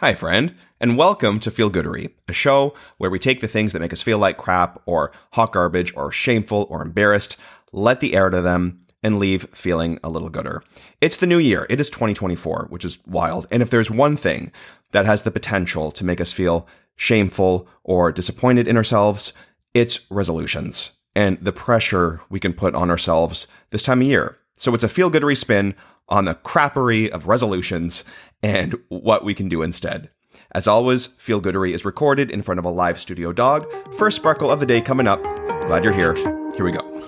Hi, 0.00 0.14
friend, 0.14 0.54
and 0.78 0.98
welcome 0.98 1.40
to 1.40 1.50
Feel 1.50 1.70
Goodery, 1.70 2.12
a 2.28 2.34
show 2.34 2.74
where 2.98 3.08
we 3.08 3.18
take 3.18 3.40
the 3.40 3.48
things 3.48 3.72
that 3.72 3.80
make 3.80 3.94
us 3.94 4.02
feel 4.02 4.18
like 4.18 4.36
crap, 4.36 4.82
or 4.84 5.10
hot 5.32 5.52
garbage, 5.52 5.96
or 5.96 6.12
shameful, 6.12 6.66
or 6.68 6.82
embarrassed, 6.82 7.38
let 7.72 8.00
the 8.00 8.12
air 8.12 8.28
to 8.28 8.42
them, 8.42 8.82
and 9.02 9.18
leave 9.18 9.48
feeling 9.54 9.98
a 10.04 10.10
little 10.10 10.28
gooder. 10.28 10.62
It's 11.00 11.16
the 11.16 11.26
new 11.26 11.38
year. 11.38 11.66
It 11.70 11.80
is 11.80 11.88
2024, 11.88 12.66
which 12.68 12.84
is 12.84 12.98
wild. 13.06 13.46
And 13.50 13.62
if 13.62 13.70
there's 13.70 13.90
one 13.90 14.18
thing 14.18 14.52
that 14.92 15.06
has 15.06 15.22
the 15.22 15.30
potential 15.30 15.90
to 15.92 16.04
make 16.04 16.20
us 16.20 16.30
feel 16.30 16.68
shameful 16.96 17.66
or 17.82 18.12
disappointed 18.12 18.68
in 18.68 18.76
ourselves, 18.76 19.32
it's 19.72 20.00
resolutions 20.10 20.90
and 21.14 21.38
the 21.40 21.52
pressure 21.52 22.20
we 22.28 22.38
can 22.38 22.52
put 22.52 22.74
on 22.74 22.90
ourselves 22.90 23.48
this 23.70 23.82
time 23.82 24.02
of 24.02 24.06
year. 24.06 24.36
So 24.56 24.74
it's 24.74 24.84
a 24.84 24.90
feel 24.90 25.10
goodery 25.10 25.38
spin 25.38 25.74
on 26.08 26.24
the 26.24 26.34
crappery 26.34 27.08
of 27.08 27.26
resolutions 27.26 28.04
and 28.42 28.76
what 28.88 29.24
we 29.24 29.34
can 29.34 29.48
do 29.48 29.62
instead. 29.62 30.10
As 30.52 30.66
always, 30.66 31.06
Feel 31.06 31.40
Goodery 31.40 31.72
is 31.72 31.84
recorded 31.84 32.30
in 32.30 32.42
front 32.42 32.58
of 32.58 32.64
a 32.64 32.70
live 32.70 33.00
studio 33.00 33.32
dog. 33.32 33.66
First 33.96 34.16
sparkle 34.16 34.50
of 34.50 34.60
the 34.60 34.66
day 34.66 34.80
coming 34.80 35.08
up. 35.08 35.22
Glad 35.66 35.84
you're 35.84 35.92
here. 35.92 36.14
Here 36.54 36.64
we 36.64 36.72
go. 36.72 37.00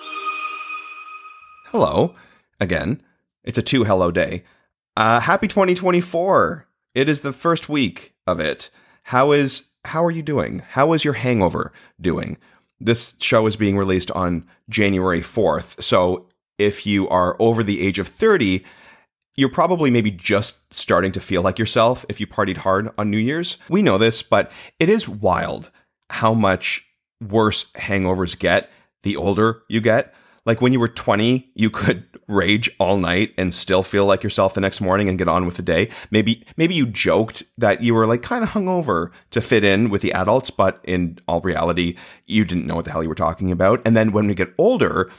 Hello. 1.67 2.15
Again, 2.61 3.03
it's 3.45 3.59
a 3.59 3.63
two 3.63 3.85
hello 3.85 4.11
day. 4.11 4.45
Uh, 4.97 5.21
happy 5.21 5.47
2024. 5.47 6.67
It 6.95 7.09
is 7.09 7.21
the 7.21 7.33
first 7.33 7.69
week 7.69 8.15
of 8.27 8.41
it. 8.41 8.71
How 9.05 9.33
is 9.33 9.65
how 9.85 10.05
are 10.05 10.11
you 10.11 10.23
doing? 10.23 10.59
How 10.59 10.93
is 10.93 11.05
your 11.05 11.15
hangover 11.15 11.73
doing? 12.01 12.37
This 12.81 13.15
show 13.21 13.47
is 13.47 13.57
being 13.57 13.77
released 13.77 14.11
on 14.11 14.47
January 14.69 15.23
4th. 15.23 15.83
So 15.83 16.27
if 16.59 16.85
you 16.85 17.09
are 17.09 17.37
over 17.39 17.63
the 17.63 17.81
age 17.81 17.99
of 17.99 18.09
30, 18.09 18.65
you're 19.39 19.49
probably 19.49 19.89
maybe 19.89 20.11
just 20.11 20.75
starting 20.75 21.13
to 21.13 21.21
feel 21.21 21.43
like 21.43 21.61
yourself 21.61 22.05
if 22.09 22.19
you 22.19 22.27
partied 22.27 22.57
hard 22.57 22.91
on 22.99 23.09
New 23.09 23.19
Year's. 23.19 23.57
We 23.69 23.83
know 23.83 23.97
this, 23.97 24.21
but 24.21 24.51
it 24.81 24.89
is 24.89 25.09
wild 25.09 25.71
how 26.11 26.35
much 26.35 26.85
worse 27.23 27.67
hangovers 27.77 28.37
get 28.37 28.69
the 29.05 29.17
older 29.17 29.63
you 29.69 29.81
get. 29.81 30.13
Like 30.45 30.61
when 30.61 30.73
you 30.73 30.81
were 30.81 30.89
20, 30.89 31.53
you 31.55 31.71
could 31.71 32.05
rage 32.27 32.69
all 32.81 32.97
night 32.97 33.33
and 33.39 33.55
still 33.55 33.85
feel 33.85 34.07
like 34.07 34.25
yourself 34.25 34.55
the 34.55 34.61
next 34.61 34.81
morning 34.81 35.09
and 35.09 35.19
get 35.19 35.29
on 35.29 35.47
with 35.47 35.55
the 35.55 35.63
day. 35.63 35.89
Maybe 36.11 36.45
maybe 36.57 36.75
you 36.75 36.87
joked 36.87 37.45
that 37.59 37.81
you 37.81 37.95
were 37.95 38.09
like 38.09 38.23
kind 38.23 38.43
of 38.43 38.51
hungover 38.51 39.13
to 39.31 39.41
fit 39.41 39.63
in 39.63 39.89
with 39.89 40.03
the 40.03 40.15
adults, 40.15 40.51
but 40.51 40.81
in 40.83 41.17
all 41.29 41.41
reality, 41.43 41.97
you 42.27 42.45
didn't 42.45 42.67
know 42.67 42.75
what 42.75 42.87
the 42.87 42.91
hell 42.91 43.05
you 43.05 43.09
were 43.09 43.15
talking 43.15 43.53
about. 43.53 43.81
And 43.85 43.97
then 43.97 44.11
when 44.11 44.27
we 44.27 44.35
get 44.35 44.53
older, 44.59 45.13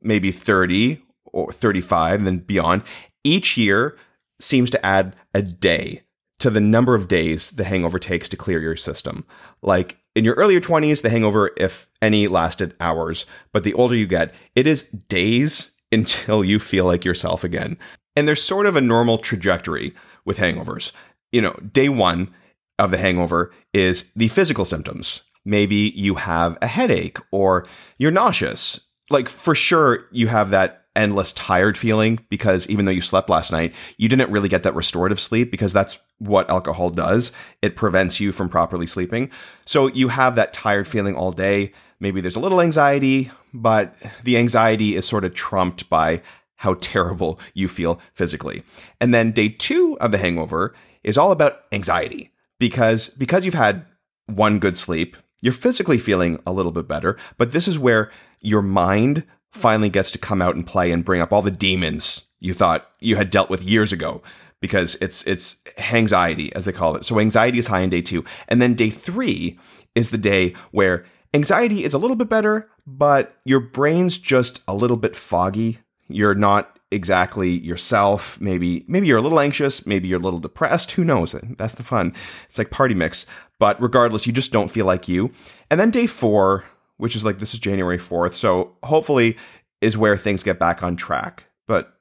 maybe 0.00 0.30
30 0.30 1.00
or 1.24 1.52
35 1.52 2.20
and 2.20 2.26
then 2.28 2.38
beyond, 2.38 2.82
each 3.24 3.56
year 3.56 3.96
seems 4.40 4.70
to 4.70 4.86
add 4.86 5.16
a 5.32 5.42
day 5.42 6.02
to 6.40 6.50
the 6.50 6.60
number 6.60 6.94
of 6.94 7.08
days 7.08 7.52
the 7.52 7.64
hangover 7.64 7.98
takes 7.98 8.28
to 8.28 8.36
clear 8.36 8.60
your 8.60 8.76
system. 8.76 9.24
Like 9.62 9.98
in 10.14 10.24
your 10.24 10.34
earlier 10.34 10.60
20s, 10.60 11.02
the 11.02 11.10
hangover, 11.10 11.50
if 11.56 11.88
any, 12.02 12.28
lasted 12.28 12.74
hours. 12.80 13.26
But 13.52 13.64
the 13.64 13.74
older 13.74 13.94
you 13.94 14.06
get, 14.06 14.34
it 14.54 14.66
is 14.66 14.82
days 14.82 15.72
until 15.92 16.44
you 16.44 16.58
feel 16.58 16.84
like 16.84 17.04
yourself 17.04 17.44
again. 17.44 17.78
And 18.16 18.28
there's 18.28 18.42
sort 18.42 18.66
of 18.66 18.76
a 18.76 18.80
normal 18.80 19.18
trajectory 19.18 19.94
with 20.24 20.38
hangovers. 20.38 20.92
You 21.32 21.40
know, 21.40 21.52
day 21.72 21.88
one 21.88 22.32
of 22.78 22.90
the 22.90 22.98
hangover 22.98 23.52
is 23.72 24.10
the 24.14 24.28
physical 24.28 24.64
symptoms. 24.64 25.22
Maybe 25.44 25.92
you 25.94 26.14
have 26.16 26.56
a 26.62 26.66
headache 26.66 27.18
or 27.30 27.66
you're 27.98 28.10
nauseous. 28.10 28.80
Like 29.10 29.28
for 29.28 29.54
sure, 29.54 30.06
you 30.10 30.28
have 30.28 30.50
that 30.50 30.83
endless 30.96 31.32
tired 31.32 31.76
feeling 31.76 32.20
because 32.28 32.66
even 32.68 32.84
though 32.84 32.92
you 32.92 33.00
slept 33.00 33.28
last 33.28 33.50
night, 33.50 33.74
you 33.96 34.08
didn't 34.08 34.30
really 34.30 34.48
get 34.48 34.62
that 34.62 34.74
restorative 34.74 35.20
sleep 35.20 35.50
because 35.50 35.72
that's 35.72 35.98
what 36.18 36.48
alcohol 36.48 36.90
does. 36.90 37.32
It 37.62 37.76
prevents 37.76 38.20
you 38.20 38.32
from 38.32 38.48
properly 38.48 38.86
sleeping. 38.86 39.30
So 39.66 39.88
you 39.88 40.08
have 40.08 40.36
that 40.36 40.52
tired 40.52 40.86
feeling 40.86 41.16
all 41.16 41.32
day. 41.32 41.72
Maybe 42.00 42.20
there's 42.20 42.36
a 42.36 42.40
little 42.40 42.60
anxiety, 42.60 43.30
but 43.52 43.96
the 44.22 44.36
anxiety 44.36 44.94
is 44.96 45.06
sort 45.06 45.24
of 45.24 45.34
trumped 45.34 45.88
by 45.88 46.22
how 46.56 46.74
terrible 46.80 47.40
you 47.54 47.68
feel 47.68 48.00
physically. 48.14 48.62
And 49.00 49.12
then 49.12 49.32
day 49.32 49.48
2 49.48 49.98
of 50.00 50.12
the 50.12 50.18
hangover 50.18 50.74
is 51.02 51.18
all 51.18 51.32
about 51.32 51.62
anxiety 51.72 52.30
because 52.58 53.08
because 53.10 53.44
you've 53.44 53.54
had 53.54 53.84
one 54.26 54.58
good 54.58 54.78
sleep, 54.78 55.16
you're 55.40 55.52
physically 55.52 55.98
feeling 55.98 56.40
a 56.46 56.52
little 56.52 56.72
bit 56.72 56.88
better, 56.88 57.18
but 57.36 57.52
this 57.52 57.68
is 57.68 57.78
where 57.78 58.10
your 58.40 58.62
mind 58.62 59.24
finally 59.54 59.88
gets 59.88 60.10
to 60.10 60.18
come 60.18 60.42
out 60.42 60.54
and 60.54 60.66
play 60.66 60.90
and 60.90 61.04
bring 61.04 61.20
up 61.20 61.32
all 61.32 61.42
the 61.42 61.50
demons 61.50 62.22
you 62.40 62.52
thought 62.52 62.90
you 63.00 63.16
had 63.16 63.30
dealt 63.30 63.48
with 63.48 63.62
years 63.62 63.92
ago 63.92 64.22
because 64.60 64.96
it's 65.00 65.22
it's 65.24 65.56
hangxiety 65.78 66.52
as 66.52 66.64
they 66.64 66.72
call 66.72 66.96
it. 66.96 67.04
So 67.04 67.18
anxiety 67.18 67.58
is 67.58 67.68
high 67.68 67.80
in 67.80 67.90
day 67.90 68.02
2 68.02 68.24
and 68.48 68.60
then 68.60 68.74
day 68.74 68.90
3 68.90 69.58
is 69.94 70.10
the 70.10 70.18
day 70.18 70.54
where 70.72 71.04
anxiety 71.32 71.84
is 71.84 71.94
a 71.94 71.98
little 71.98 72.16
bit 72.16 72.28
better 72.28 72.68
but 72.86 73.36
your 73.44 73.60
brain's 73.60 74.18
just 74.18 74.60
a 74.68 74.74
little 74.74 74.96
bit 74.96 75.16
foggy. 75.16 75.78
You're 76.08 76.34
not 76.34 76.78
exactly 76.90 77.50
yourself. 77.50 78.40
Maybe 78.40 78.84
maybe 78.88 79.06
you're 79.06 79.18
a 79.18 79.22
little 79.22 79.40
anxious, 79.40 79.86
maybe 79.86 80.08
you're 80.08 80.20
a 80.20 80.22
little 80.22 80.40
depressed, 80.40 80.92
who 80.92 81.04
knows? 81.04 81.34
That's 81.56 81.76
the 81.76 81.82
fun. 81.82 82.12
It's 82.48 82.58
like 82.58 82.70
party 82.70 82.94
mix. 82.94 83.26
But 83.58 83.80
regardless, 83.80 84.26
you 84.26 84.32
just 84.32 84.52
don't 84.52 84.70
feel 84.70 84.84
like 84.84 85.08
you. 85.08 85.30
And 85.70 85.80
then 85.80 85.90
day 85.90 86.06
4 86.06 86.64
which 87.04 87.14
is 87.14 87.22
like 87.22 87.38
this 87.38 87.52
is 87.52 87.60
January 87.60 87.98
4th. 87.98 88.32
So 88.32 88.78
hopefully 88.82 89.36
is 89.82 89.98
where 89.98 90.16
things 90.16 90.42
get 90.42 90.58
back 90.58 90.82
on 90.82 90.96
track. 90.96 91.44
But 91.68 91.98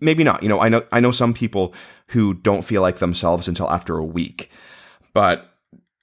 maybe 0.00 0.24
not. 0.24 0.42
You 0.42 0.48
know, 0.48 0.58
I 0.58 0.70
know 0.70 0.86
I 0.90 1.00
know 1.00 1.10
some 1.10 1.34
people 1.34 1.74
who 2.06 2.32
don't 2.32 2.62
feel 2.62 2.80
like 2.80 2.96
themselves 2.96 3.46
until 3.46 3.70
after 3.70 3.98
a 3.98 4.04
week. 4.04 4.50
But 5.12 5.52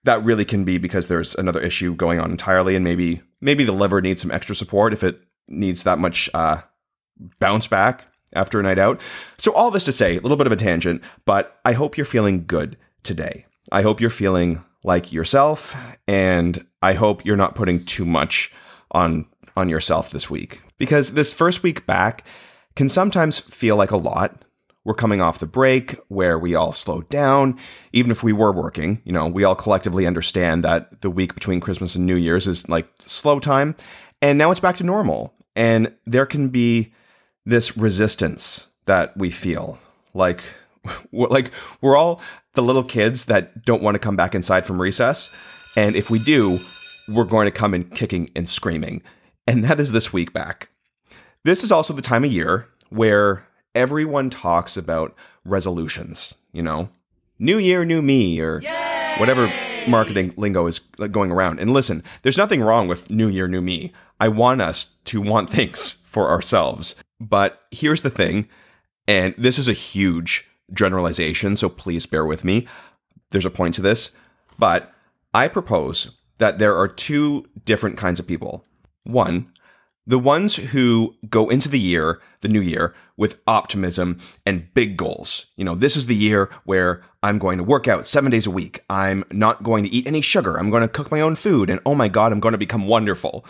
that 0.03 0.23
really 0.23 0.45
can 0.45 0.63
be 0.63 0.77
because 0.77 1.07
there's 1.07 1.33
another 1.33 1.59
issue 1.59 1.95
going 1.95 2.19
on 2.19 2.29
entirely 2.29 2.75
and 2.75 2.83
maybe 2.83 3.23
maybe 3.41 3.63
the 3.63 3.71
liver 3.71 3.99
needs 3.99 4.21
some 4.21 4.29
extra 4.29 4.53
support 4.53 4.93
if 4.93 5.03
it 5.03 5.19
needs 5.47 5.81
that 5.81 5.97
much 5.97 6.29
uh, 6.35 6.61
bounce 7.39 7.65
back 7.65 8.03
after 8.33 8.59
a 8.59 8.63
night 8.63 8.77
out. 8.77 9.01
So 9.39 9.53
all 9.53 9.71
this 9.71 9.85
to 9.85 9.91
say, 9.91 10.17
a 10.17 10.21
little 10.21 10.37
bit 10.37 10.45
of 10.45 10.53
a 10.53 10.55
tangent, 10.55 11.01
but 11.25 11.59
I 11.65 11.73
hope 11.73 11.97
you're 11.97 12.05
feeling 12.05 12.45
good 12.45 12.77
today. 13.01 13.47
I 13.71 13.81
hope 13.81 13.99
you're 13.99 14.11
feeling 14.11 14.63
like 14.83 15.11
yourself 15.11 15.75
and 16.07 16.63
I 16.85 16.93
hope 16.93 17.25
you're 17.25 17.35
not 17.35 17.55
putting 17.55 17.83
too 17.83 18.05
much 18.05 18.51
on 18.91 19.25
on 19.57 19.69
yourself 19.69 20.11
this 20.11 20.29
week 20.29 20.61
because 20.77 21.13
this 21.13 21.33
first 21.33 21.63
week 21.63 21.87
back 21.87 22.23
can 22.75 22.89
sometimes 22.89 23.39
feel 23.39 23.75
like 23.75 23.89
a 23.89 23.97
lot. 23.97 24.43
We're 24.83 24.93
coming 24.93 25.19
off 25.19 25.39
the 25.39 25.47
break 25.47 25.97
where 26.09 26.37
we 26.37 26.53
all 26.53 26.73
slowed 26.73 27.09
down. 27.09 27.57
Even 27.91 28.11
if 28.11 28.21
we 28.21 28.33
were 28.33 28.51
working, 28.51 29.01
you 29.03 29.11
know, 29.13 29.25
we 29.25 29.43
all 29.43 29.55
collectively 29.55 30.05
understand 30.05 30.63
that 30.63 31.01
the 31.01 31.09
week 31.09 31.33
between 31.33 31.59
Christmas 31.59 31.95
and 31.95 32.05
New 32.05 32.17
Year's 32.17 32.45
is 32.45 32.69
like 32.69 32.87
slow 32.99 33.39
time. 33.39 33.75
And 34.21 34.37
now 34.37 34.51
it's 34.51 34.59
back 34.59 34.75
to 34.75 34.83
normal. 34.83 35.33
And 35.55 35.91
there 36.05 36.27
can 36.27 36.49
be 36.49 36.93
this 37.47 37.75
resistance 37.75 38.67
that 38.85 39.17
we 39.17 39.31
feel 39.31 39.79
like, 40.13 40.41
like 41.11 41.51
we're 41.81 41.97
all 41.97 42.21
the 42.53 42.61
little 42.61 42.83
kids 42.83 43.25
that 43.25 43.65
don't 43.65 43.81
want 43.81 43.95
to 43.95 43.99
come 43.99 44.15
back 44.15 44.35
inside 44.35 44.67
from 44.67 44.79
recess. 44.79 45.35
And 45.75 45.95
if 45.95 46.09
we 46.09 46.19
do, 46.19 46.59
we're 47.07 47.23
going 47.23 47.45
to 47.45 47.51
come 47.51 47.73
in 47.73 47.85
kicking 47.89 48.29
and 48.35 48.49
screaming. 48.49 49.01
And 49.47 49.63
that 49.63 49.79
is 49.79 49.91
this 49.91 50.11
week 50.11 50.33
back. 50.33 50.69
This 51.43 51.63
is 51.63 51.71
also 51.71 51.93
the 51.93 52.01
time 52.01 52.23
of 52.23 52.31
year 52.31 52.67
where 52.89 53.45
everyone 53.75 54.29
talks 54.29 54.77
about 54.77 55.15
resolutions, 55.43 56.35
you 56.51 56.63
know, 56.63 56.89
new 57.37 57.57
year, 57.57 57.85
new 57.85 58.01
me, 58.01 58.39
or 58.39 58.61
Yay! 58.61 59.15
whatever 59.17 59.51
marketing 59.87 60.33
lingo 60.37 60.65
is 60.65 60.79
going 61.11 61.31
around. 61.31 61.59
And 61.59 61.71
listen, 61.71 62.03
there's 62.23 62.37
nothing 62.37 62.61
wrong 62.61 62.87
with 62.87 63.11
new 63.11 63.27
year, 63.27 63.47
new 63.47 63.61
me. 63.61 63.93
I 64.19 64.29
want 64.29 64.61
us 64.61 64.87
to 65.05 65.21
want 65.21 65.49
things 65.49 65.97
for 66.03 66.29
ourselves. 66.29 66.95
But 67.19 67.61
here's 67.71 68.01
the 68.01 68.09
thing, 68.09 68.49
and 69.07 69.35
this 69.37 69.59
is 69.59 69.67
a 69.67 69.73
huge 69.73 70.47
generalization, 70.73 71.55
so 71.55 71.69
please 71.69 72.05
bear 72.05 72.25
with 72.25 72.43
me. 72.43 72.67
There's 73.29 73.45
a 73.45 73.51
point 73.51 73.75
to 73.75 73.81
this, 73.81 74.11
but 74.57 74.91
I 75.33 75.47
propose 75.47 76.11
that 76.37 76.59
there 76.59 76.75
are 76.77 76.87
two 76.87 77.45
different 77.65 77.97
kinds 77.97 78.19
of 78.19 78.27
people. 78.27 78.65
One, 79.03 79.51
the 80.07 80.19
ones 80.19 80.55
who 80.55 81.15
go 81.29 81.49
into 81.49 81.67
the 81.67 81.79
year, 81.79 82.21
the 82.41 82.47
new 82.47 82.61
year, 82.61 82.93
with 83.17 83.39
optimism 83.47 84.19
and 84.45 84.71
big 84.73 84.97
goals. 84.97 85.47
You 85.55 85.65
know, 85.65 85.75
this 85.75 85.95
is 85.95 86.05
the 86.05 86.15
year 86.15 86.49
where 86.65 87.01
I'm 87.23 87.39
going 87.39 87.57
to 87.57 87.63
work 87.63 87.87
out 87.87 88.05
seven 88.05 88.31
days 88.31 88.45
a 88.45 88.51
week. 88.51 88.83
I'm 88.89 89.23
not 89.31 89.63
going 89.63 89.83
to 89.83 89.89
eat 89.89 90.05
any 90.05 90.21
sugar. 90.21 90.57
I'm 90.57 90.69
going 90.69 90.83
to 90.83 90.87
cook 90.87 91.09
my 91.09 91.21
own 91.21 91.35
food. 91.35 91.69
And 91.69 91.79
oh 91.85 91.95
my 91.95 92.07
God, 92.07 92.31
I'm 92.31 92.39
going 92.39 92.51
to 92.51 92.57
become 92.59 92.87
wonderful. 92.87 93.45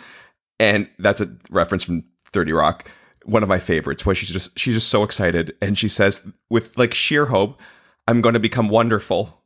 And 0.59 0.89
that's 0.97 1.19
a 1.19 1.35
reference 1.49 1.83
from 1.83 2.05
30 2.31 2.53
Rock 2.53 2.89
one 3.25 3.41
of 3.41 3.49
my 3.49 3.59
favorites 3.59 4.05
where 4.05 4.15
she's 4.15 4.29
just 4.29 4.57
she's 4.57 4.75
just 4.75 4.87
so 4.87 5.03
excited 5.03 5.55
and 5.61 5.77
she 5.77 5.89
says 5.89 6.25
with 6.49 6.77
like 6.77 6.93
sheer 6.93 7.25
hope 7.25 7.59
i'm 8.07 8.21
going 8.21 8.33
to 8.33 8.39
become 8.39 8.69
wonderful 8.69 9.41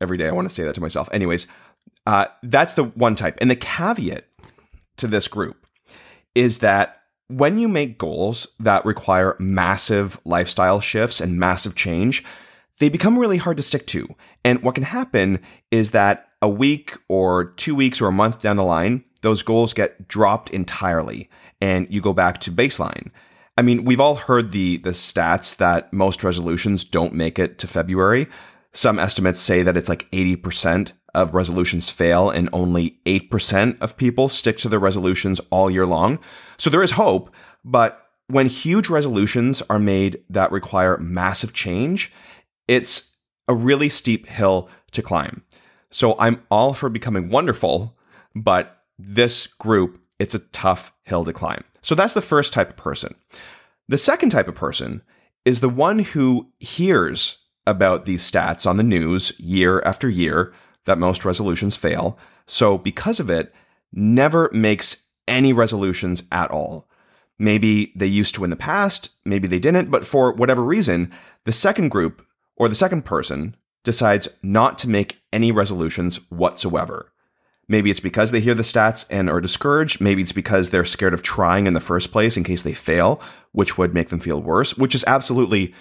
every 0.00 0.16
day 0.16 0.28
i 0.28 0.30
want 0.30 0.48
to 0.48 0.54
say 0.54 0.62
that 0.62 0.74
to 0.74 0.80
myself 0.80 1.08
anyways 1.12 1.46
uh, 2.06 2.26
that's 2.42 2.74
the 2.74 2.84
one 2.84 3.14
type 3.14 3.36
and 3.40 3.50
the 3.50 3.56
caveat 3.56 4.24
to 4.96 5.06
this 5.06 5.28
group 5.28 5.66
is 6.34 6.58
that 6.58 7.02
when 7.28 7.58
you 7.58 7.68
make 7.68 7.98
goals 7.98 8.46
that 8.60 8.84
require 8.84 9.36
massive 9.38 10.20
lifestyle 10.24 10.80
shifts 10.80 11.20
and 11.20 11.38
massive 11.38 11.74
change 11.74 12.24
they 12.78 12.88
become 12.88 13.18
really 13.18 13.38
hard 13.38 13.56
to 13.56 13.62
stick 13.62 13.86
to. 13.88 14.08
And 14.44 14.62
what 14.62 14.74
can 14.74 14.84
happen 14.84 15.40
is 15.70 15.92
that 15.92 16.28
a 16.42 16.48
week 16.48 16.96
or 17.08 17.44
two 17.52 17.74
weeks 17.74 18.00
or 18.00 18.08
a 18.08 18.12
month 18.12 18.40
down 18.40 18.56
the 18.56 18.64
line, 18.64 19.04
those 19.22 19.42
goals 19.42 19.72
get 19.72 20.08
dropped 20.08 20.50
entirely 20.50 21.30
and 21.60 21.86
you 21.90 22.00
go 22.00 22.12
back 22.12 22.38
to 22.40 22.52
baseline. 22.52 23.10
I 23.56 23.62
mean, 23.62 23.84
we've 23.84 24.00
all 24.00 24.16
heard 24.16 24.52
the 24.52 24.76
the 24.78 24.90
stats 24.90 25.56
that 25.56 25.92
most 25.92 26.22
resolutions 26.22 26.84
don't 26.84 27.14
make 27.14 27.38
it 27.38 27.58
to 27.60 27.66
February. 27.66 28.26
Some 28.74 28.98
estimates 28.98 29.40
say 29.40 29.62
that 29.62 29.76
it's 29.78 29.88
like 29.88 30.10
80% 30.10 30.92
of 31.16 31.34
resolutions 31.34 31.90
fail 31.90 32.30
and 32.30 32.48
only 32.52 33.00
8% 33.06 33.80
of 33.80 33.96
people 33.96 34.28
stick 34.28 34.58
to 34.58 34.68
their 34.68 34.78
resolutions 34.78 35.40
all 35.50 35.70
year 35.70 35.86
long. 35.86 36.20
So 36.58 36.70
there 36.70 36.82
is 36.82 36.92
hope, 36.92 37.34
but 37.64 38.06
when 38.28 38.46
huge 38.46 38.88
resolutions 38.88 39.62
are 39.70 39.78
made 39.78 40.22
that 40.30 40.52
require 40.52 40.98
massive 40.98 41.52
change, 41.52 42.12
it's 42.68 43.12
a 43.48 43.54
really 43.54 43.88
steep 43.88 44.26
hill 44.26 44.68
to 44.92 45.02
climb. 45.02 45.42
So 45.90 46.16
I'm 46.18 46.42
all 46.50 46.74
for 46.74 46.90
becoming 46.90 47.30
wonderful, 47.30 47.96
but 48.34 48.84
this 48.98 49.46
group, 49.46 50.00
it's 50.18 50.34
a 50.34 50.40
tough 50.40 50.92
hill 51.04 51.24
to 51.24 51.32
climb. 51.32 51.64
So 51.80 51.94
that's 51.94 52.14
the 52.14 52.20
first 52.20 52.52
type 52.52 52.70
of 52.70 52.76
person. 52.76 53.14
The 53.88 53.98
second 53.98 54.30
type 54.30 54.48
of 54.48 54.54
person 54.54 55.02
is 55.44 55.60
the 55.60 55.68
one 55.68 56.00
who 56.00 56.48
hears 56.58 57.38
about 57.66 58.04
these 58.04 58.28
stats 58.28 58.66
on 58.66 58.76
the 58.76 58.82
news 58.82 59.32
year 59.38 59.80
after 59.86 60.08
year 60.08 60.52
that 60.86 60.98
most 60.98 61.24
resolutions 61.24 61.76
fail. 61.76 62.18
So 62.46 62.78
because 62.78 63.20
of 63.20 63.30
it, 63.30 63.54
never 63.92 64.50
makes 64.52 65.04
any 65.28 65.52
resolutions 65.52 66.22
at 66.32 66.50
all. 66.50 66.88
Maybe 67.38 67.92
they 67.94 68.06
used 68.06 68.34
to 68.36 68.44
in 68.44 68.50
the 68.50 68.56
past, 68.56 69.10
maybe 69.24 69.46
they 69.46 69.58
didn't, 69.58 69.90
but 69.90 70.06
for 70.06 70.32
whatever 70.32 70.62
reason, 70.62 71.12
the 71.44 71.52
second 71.52 71.90
group 71.90 72.24
or 72.56 72.68
the 72.68 72.74
second 72.74 73.04
person 73.04 73.56
decides 73.84 74.28
not 74.42 74.78
to 74.78 74.88
make 74.88 75.18
any 75.32 75.52
resolutions 75.52 76.16
whatsoever. 76.30 77.12
Maybe 77.68 77.90
it's 77.90 78.00
because 78.00 78.30
they 78.30 78.40
hear 78.40 78.54
the 78.54 78.62
stats 78.62 79.04
and 79.10 79.28
are 79.28 79.40
discouraged. 79.40 80.00
Maybe 80.00 80.22
it's 80.22 80.32
because 80.32 80.70
they're 80.70 80.84
scared 80.84 81.14
of 81.14 81.22
trying 81.22 81.66
in 81.66 81.74
the 81.74 81.80
first 81.80 82.12
place 82.12 82.36
in 82.36 82.44
case 82.44 82.62
they 82.62 82.72
fail, 82.72 83.20
which 83.52 83.76
would 83.76 83.92
make 83.92 84.08
them 84.08 84.20
feel 84.20 84.40
worse, 84.40 84.76
which 84.78 84.94
is 84.94 85.04
absolutely 85.06 85.74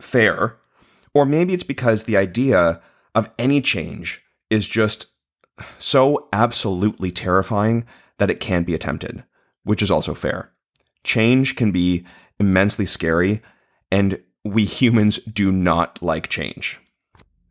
fair. 0.00 0.56
Or 1.14 1.24
maybe 1.24 1.54
it's 1.54 1.64
because 1.64 2.04
the 2.04 2.16
idea 2.16 2.80
of 3.14 3.30
any 3.38 3.60
change 3.60 4.22
is 4.50 4.68
just 4.68 5.06
so 5.78 6.28
absolutely 6.32 7.10
terrifying 7.10 7.86
that 8.18 8.30
it 8.30 8.40
can't 8.40 8.66
be 8.66 8.74
attempted, 8.74 9.24
which 9.64 9.82
is 9.82 9.90
also 9.90 10.14
fair. 10.14 10.52
Change 11.04 11.56
can 11.56 11.72
be 11.72 12.04
immensely 12.38 12.86
scary, 12.86 13.42
and 13.90 14.20
we 14.44 14.64
humans 14.64 15.18
do 15.18 15.50
not 15.50 16.02
like 16.02 16.28
change. 16.28 16.80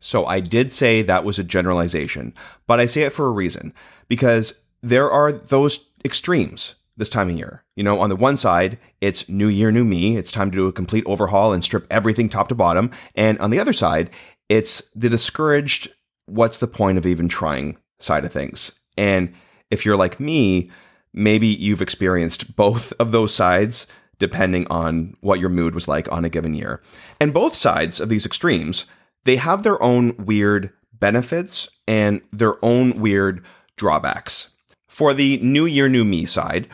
So 0.00 0.26
I 0.26 0.40
did 0.40 0.72
say 0.72 1.02
that 1.02 1.24
was 1.24 1.38
a 1.38 1.44
generalization, 1.44 2.34
but 2.66 2.80
I 2.80 2.86
say 2.86 3.02
it 3.02 3.12
for 3.12 3.26
a 3.26 3.32
reason 3.32 3.74
because 4.08 4.54
there 4.82 5.10
are 5.10 5.32
those 5.32 5.88
extremes 6.04 6.76
this 6.96 7.08
time 7.08 7.30
of 7.30 7.36
year. 7.36 7.64
You 7.76 7.84
know, 7.84 8.00
on 8.00 8.08
the 8.08 8.16
one 8.16 8.36
side, 8.36 8.78
it's 9.00 9.28
new 9.28 9.48
year, 9.48 9.72
new 9.72 9.84
me. 9.84 10.16
It's 10.16 10.30
time 10.30 10.50
to 10.50 10.56
do 10.56 10.66
a 10.66 10.72
complete 10.72 11.04
overhaul 11.06 11.52
and 11.52 11.64
strip 11.64 11.86
everything 11.90 12.28
top 12.28 12.48
to 12.48 12.54
bottom. 12.54 12.90
And 13.14 13.38
on 13.38 13.50
the 13.50 13.60
other 13.60 13.72
side, 13.72 14.10
it's 14.48 14.82
the 14.94 15.08
discouraged, 15.08 15.88
what's 16.28 16.58
the 16.58 16.66
point 16.66 16.98
of 16.98 17.06
even 17.06 17.28
trying 17.28 17.76
side 17.98 18.24
of 18.24 18.32
things. 18.32 18.72
And 18.96 19.32
if 19.70 19.84
you're 19.84 19.96
like 19.96 20.20
me, 20.20 20.70
maybe 21.12 21.46
you've 21.46 21.82
experienced 21.82 22.56
both 22.56 22.92
of 22.98 23.12
those 23.12 23.34
sides 23.34 23.86
depending 24.18 24.66
on 24.68 25.16
what 25.20 25.38
your 25.38 25.48
mood 25.48 25.74
was 25.74 25.86
like 25.86 26.10
on 26.10 26.24
a 26.24 26.28
given 26.28 26.52
year. 26.52 26.82
And 27.20 27.32
both 27.32 27.54
sides 27.54 28.00
of 28.00 28.08
these 28.08 28.26
extremes 28.26 28.84
they 29.24 29.36
have 29.36 29.62
their 29.62 29.82
own 29.82 30.16
weird 30.16 30.72
benefits 30.92 31.68
and 31.86 32.22
their 32.32 32.64
own 32.64 32.98
weird 32.98 33.44
drawbacks. 33.76 34.50
For 34.88 35.12
the 35.12 35.38
new 35.38 35.66
year, 35.66 35.88
new 35.88 36.04
me 36.04 36.24
side, 36.24 36.66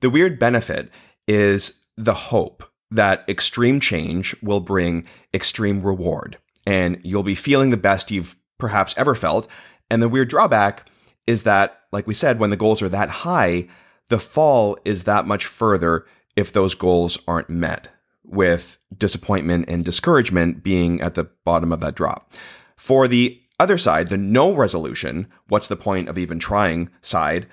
the 0.00 0.10
weird 0.10 0.38
benefit 0.38 0.90
is 1.26 1.80
the 1.96 2.12
hope 2.12 2.64
that 2.90 3.24
extreme 3.28 3.80
change 3.80 4.36
will 4.42 4.60
bring 4.60 5.06
extreme 5.32 5.82
reward 5.82 6.38
and 6.66 7.00
you'll 7.02 7.22
be 7.22 7.34
feeling 7.34 7.70
the 7.70 7.76
best 7.76 8.10
you've 8.10 8.36
perhaps 8.62 8.94
ever 8.96 9.16
felt. 9.16 9.48
And 9.90 10.00
the 10.00 10.08
weird 10.08 10.28
drawback 10.28 10.88
is 11.26 11.42
that, 11.42 11.80
like 11.90 12.06
we 12.06 12.14
said, 12.14 12.38
when 12.38 12.50
the 12.50 12.56
goals 12.56 12.80
are 12.80 12.88
that 12.88 13.10
high, 13.10 13.66
the 14.08 14.20
fall 14.20 14.78
is 14.84 15.02
that 15.04 15.26
much 15.26 15.46
further 15.46 16.06
if 16.36 16.52
those 16.52 16.76
goals 16.76 17.18
aren't 17.26 17.50
met 17.50 17.88
with 18.22 18.78
disappointment 18.96 19.64
and 19.66 19.84
discouragement 19.84 20.62
being 20.62 21.00
at 21.00 21.14
the 21.14 21.24
bottom 21.44 21.72
of 21.72 21.80
that 21.80 21.96
drop. 21.96 22.32
For 22.76 23.08
the 23.08 23.40
other 23.58 23.78
side, 23.78 24.10
the 24.10 24.16
no 24.16 24.52
resolution, 24.54 25.26
what's 25.48 25.66
the 25.66 25.76
point 25.76 26.08
of 26.08 26.16
even 26.16 26.38
trying 26.38 26.88
side, 27.00 27.48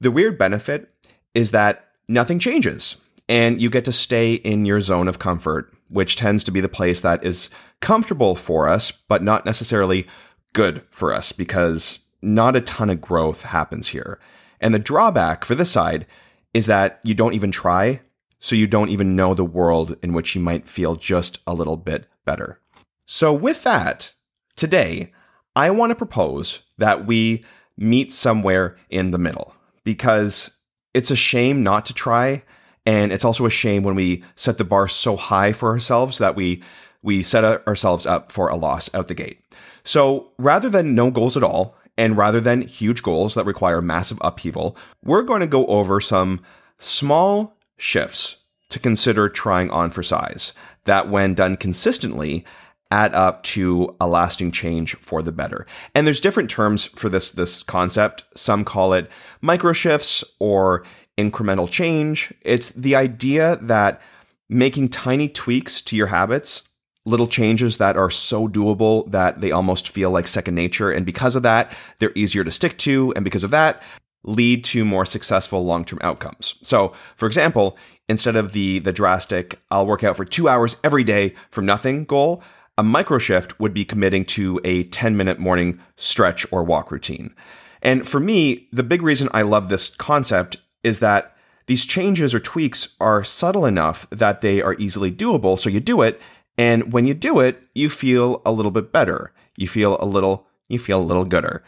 the 0.00 0.10
weird 0.10 0.36
benefit 0.36 0.92
is 1.34 1.52
that 1.52 1.86
nothing 2.08 2.40
changes 2.40 2.96
and 3.28 3.62
you 3.62 3.70
get 3.70 3.84
to 3.84 3.92
stay 3.92 4.34
in 4.34 4.64
your 4.64 4.80
zone 4.80 5.06
of 5.06 5.20
comfort, 5.20 5.72
which 5.88 6.16
tends 6.16 6.42
to 6.44 6.50
be 6.50 6.60
the 6.60 6.68
place 6.68 7.02
that 7.02 7.24
is 7.24 7.48
comfortable 7.80 8.34
for 8.34 8.68
us, 8.68 8.90
but 8.90 9.22
not 9.22 9.46
necessarily 9.46 10.06
good 10.52 10.82
for 10.90 11.12
us 11.12 11.32
because 11.32 12.00
not 12.22 12.56
a 12.56 12.60
ton 12.60 12.90
of 12.90 13.00
growth 13.00 13.42
happens 13.42 13.88
here. 13.88 14.18
And 14.60 14.74
the 14.74 14.78
drawback 14.78 15.44
for 15.44 15.54
this 15.54 15.70
side 15.70 16.06
is 16.52 16.66
that 16.66 17.00
you 17.02 17.14
don't 17.14 17.34
even 17.34 17.52
try 17.52 18.00
so 18.40 18.56
you 18.56 18.66
don't 18.66 18.90
even 18.90 19.16
know 19.16 19.34
the 19.34 19.44
world 19.44 19.96
in 20.02 20.12
which 20.12 20.34
you 20.34 20.40
might 20.40 20.68
feel 20.68 20.96
just 20.96 21.40
a 21.46 21.54
little 21.54 21.76
bit 21.76 22.06
better. 22.24 22.60
So, 23.06 23.32
with 23.32 23.62
that, 23.64 24.12
today, 24.54 25.12
I 25.56 25.70
want 25.70 25.90
to 25.90 25.96
propose 25.96 26.62
that 26.76 27.06
we 27.06 27.44
meet 27.76 28.12
somewhere 28.12 28.76
in 28.90 29.10
the 29.10 29.18
middle 29.18 29.54
because 29.82 30.50
it's 30.94 31.10
a 31.10 31.16
shame 31.16 31.62
not 31.62 31.86
to 31.86 31.94
try. 31.94 32.44
And 32.86 33.12
it's 33.12 33.24
also 33.24 33.44
a 33.44 33.50
shame 33.50 33.82
when 33.82 33.94
we 33.94 34.24
set 34.34 34.56
the 34.56 34.64
bar 34.64 34.88
so 34.88 35.16
high 35.16 35.52
for 35.52 35.70
ourselves 35.70 36.18
that 36.18 36.36
we 36.36 36.62
we 37.02 37.22
set 37.22 37.44
ourselves 37.44 38.06
up 38.06 38.32
for 38.32 38.48
a 38.48 38.56
loss 38.56 38.92
out 38.94 39.08
the 39.08 39.14
gate. 39.14 39.40
So 39.84 40.32
rather 40.38 40.68
than 40.68 40.94
no 40.94 41.10
goals 41.10 41.36
at 41.36 41.42
all, 41.42 41.76
and 41.96 42.16
rather 42.16 42.40
than 42.40 42.62
huge 42.62 43.02
goals 43.02 43.34
that 43.34 43.46
require 43.46 43.82
massive 43.82 44.18
upheaval, 44.20 44.76
we're 45.02 45.22
going 45.22 45.40
to 45.40 45.46
go 45.46 45.66
over 45.66 46.00
some 46.00 46.40
small 46.78 47.56
shifts 47.76 48.36
to 48.70 48.78
consider 48.78 49.28
trying 49.28 49.70
on 49.70 49.90
for 49.90 50.02
size 50.02 50.52
that, 50.84 51.08
when 51.08 51.34
done 51.34 51.56
consistently, 51.56 52.44
add 52.90 53.14
up 53.14 53.42
to 53.42 53.94
a 54.00 54.06
lasting 54.06 54.50
change 54.50 54.94
for 54.96 55.22
the 55.22 55.32
better. 55.32 55.66
And 55.94 56.06
there's 56.06 56.20
different 56.20 56.50
terms 56.50 56.86
for 56.86 57.08
this 57.08 57.32
this 57.32 57.62
concept. 57.62 58.24
Some 58.34 58.64
call 58.64 58.92
it 58.92 59.10
micro 59.40 59.72
shifts 59.72 60.24
or 60.38 60.84
incremental 61.16 61.68
change. 61.68 62.32
It's 62.42 62.70
the 62.70 62.94
idea 62.94 63.58
that 63.62 64.00
making 64.48 64.88
tiny 64.88 65.28
tweaks 65.28 65.82
to 65.82 65.96
your 65.96 66.06
habits, 66.06 66.62
little 67.08 67.26
changes 67.26 67.78
that 67.78 67.96
are 67.96 68.10
so 68.10 68.46
doable 68.46 69.10
that 69.10 69.40
they 69.40 69.50
almost 69.50 69.88
feel 69.88 70.10
like 70.10 70.28
second 70.28 70.54
nature 70.54 70.90
and 70.92 71.06
because 71.06 71.34
of 71.36 71.42
that, 71.42 71.72
they're 71.98 72.12
easier 72.14 72.44
to 72.44 72.50
stick 72.50 72.76
to 72.78 73.12
and 73.16 73.24
because 73.24 73.44
of 73.44 73.50
that, 73.50 73.82
lead 74.24 74.64
to 74.64 74.84
more 74.84 75.06
successful 75.06 75.64
long-term 75.64 75.98
outcomes. 76.02 76.56
So, 76.62 76.92
for 77.16 77.26
example, 77.26 77.78
instead 78.08 78.36
of 78.36 78.52
the 78.52 78.80
the 78.80 78.92
drastic 78.92 79.58
I'll 79.70 79.86
work 79.86 80.04
out 80.04 80.16
for 80.16 80.24
2 80.24 80.48
hours 80.48 80.76
every 80.84 81.04
day 81.04 81.34
from 81.50 81.66
nothing 81.66 82.04
goal, 82.04 82.42
a 82.76 82.82
micro 82.82 83.18
shift 83.18 83.58
would 83.58 83.74
be 83.74 83.84
committing 83.84 84.24
to 84.26 84.60
a 84.64 84.84
10-minute 84.84 85.38
morning 85.38 85.80
stretch 85.96 86.46
or 86.52 86.62
walk 86.62 86.90
routine. 86.90 87.34
And 87.82 88.06
for 88.06 88.20
me, 88.20 88.68
the 88.72 88.82
big 88.82 89.02
reason 89.02 89.28
I 89.32 89.42
love 89.42 89.68
this 89.68 89.90
concept 89.90 90.58
is 90.82 90.98
that 90.98 91.34
these 91.66 91.84
changes 91.86 92.34
or 92.34 92.40
tweaks 92.40 92.88
are 93.00 93.22
subtle 93.24 93.66
enough 93.66 94.06
that 94.10 94.40
they 94.40 94.62
are 94.62 94.74
easily 94.74 95.12
doable, 95.12 95.58
so 95.58 95.68
you 95.68 95.80
do 95.80 96.02
it, 96.02 96.20
and 96.58 96.92
when 96.92 97.06
you 97.06 97.14
do 97.14 97.38
it, 97.38 97.62
you 97.74 97.88
feel 97.88 98.42
a 98.44 98.52
little 98.52 98.72
bit 98.72 98.92
better. 98.92 99.32
You 99.56 99.68
feel 99.68 99.96
a 100.00 100.04
little 100.04 100.46
you 100.68 100.78
feel 100.78 101.00
a 101.00 101.02
little 101.02 101.24
gooder 101.24 101.64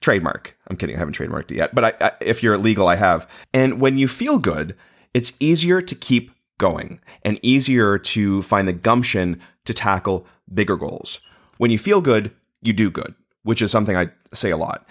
trademark. 0.00 0.56
I'm 0.68 0.76
kidding, 0.76 0.94
I 0.94 0.98
haven't 0.98 1.16
trademarked 1.16 1.50
it 1.50 1.56
yet, 1.56 1.74
but 1.74 1.84
I, 1.84 2.06
I, 2.06 2.12
if 2.20 2.42
you're 2.42 2.58
legal, 2.58 2.86
I 2.86 2.96
have. 2.96 3.26
And 3.54 3.80
when 3.80 3.96
you 3.96 4.06
feel 4.06 4.38
good, 4.38 4.76
it's 5.14 5.32
easier 5.40 5.80
to 5.80 5.94
keep 5.94 6.30
going 6.58 7.00
and 7.22 7.40
easier 7.42 7.98
to 7.98 8.42
find 8.42 8.68
the 8.68 8.74
gumption 8.74 9.40
to 9.64 9.72
tackle 9.72 10.26
bigger 10.52 10.76
goals. 10.76 11.20
When 11.56 11.70
you 11.70 11.78
feel 11.78 12.02
good, 12.02 12.32
you 12.60 12.74
do 12.74 12.90
good, 12.90 13.14
which 13.44 13.62
is 13.62 13.70
something 13.70 13.96
I 13.96 14.10
say 14.32 14.50
a 14.50 14.58
lot. 14.58 14.86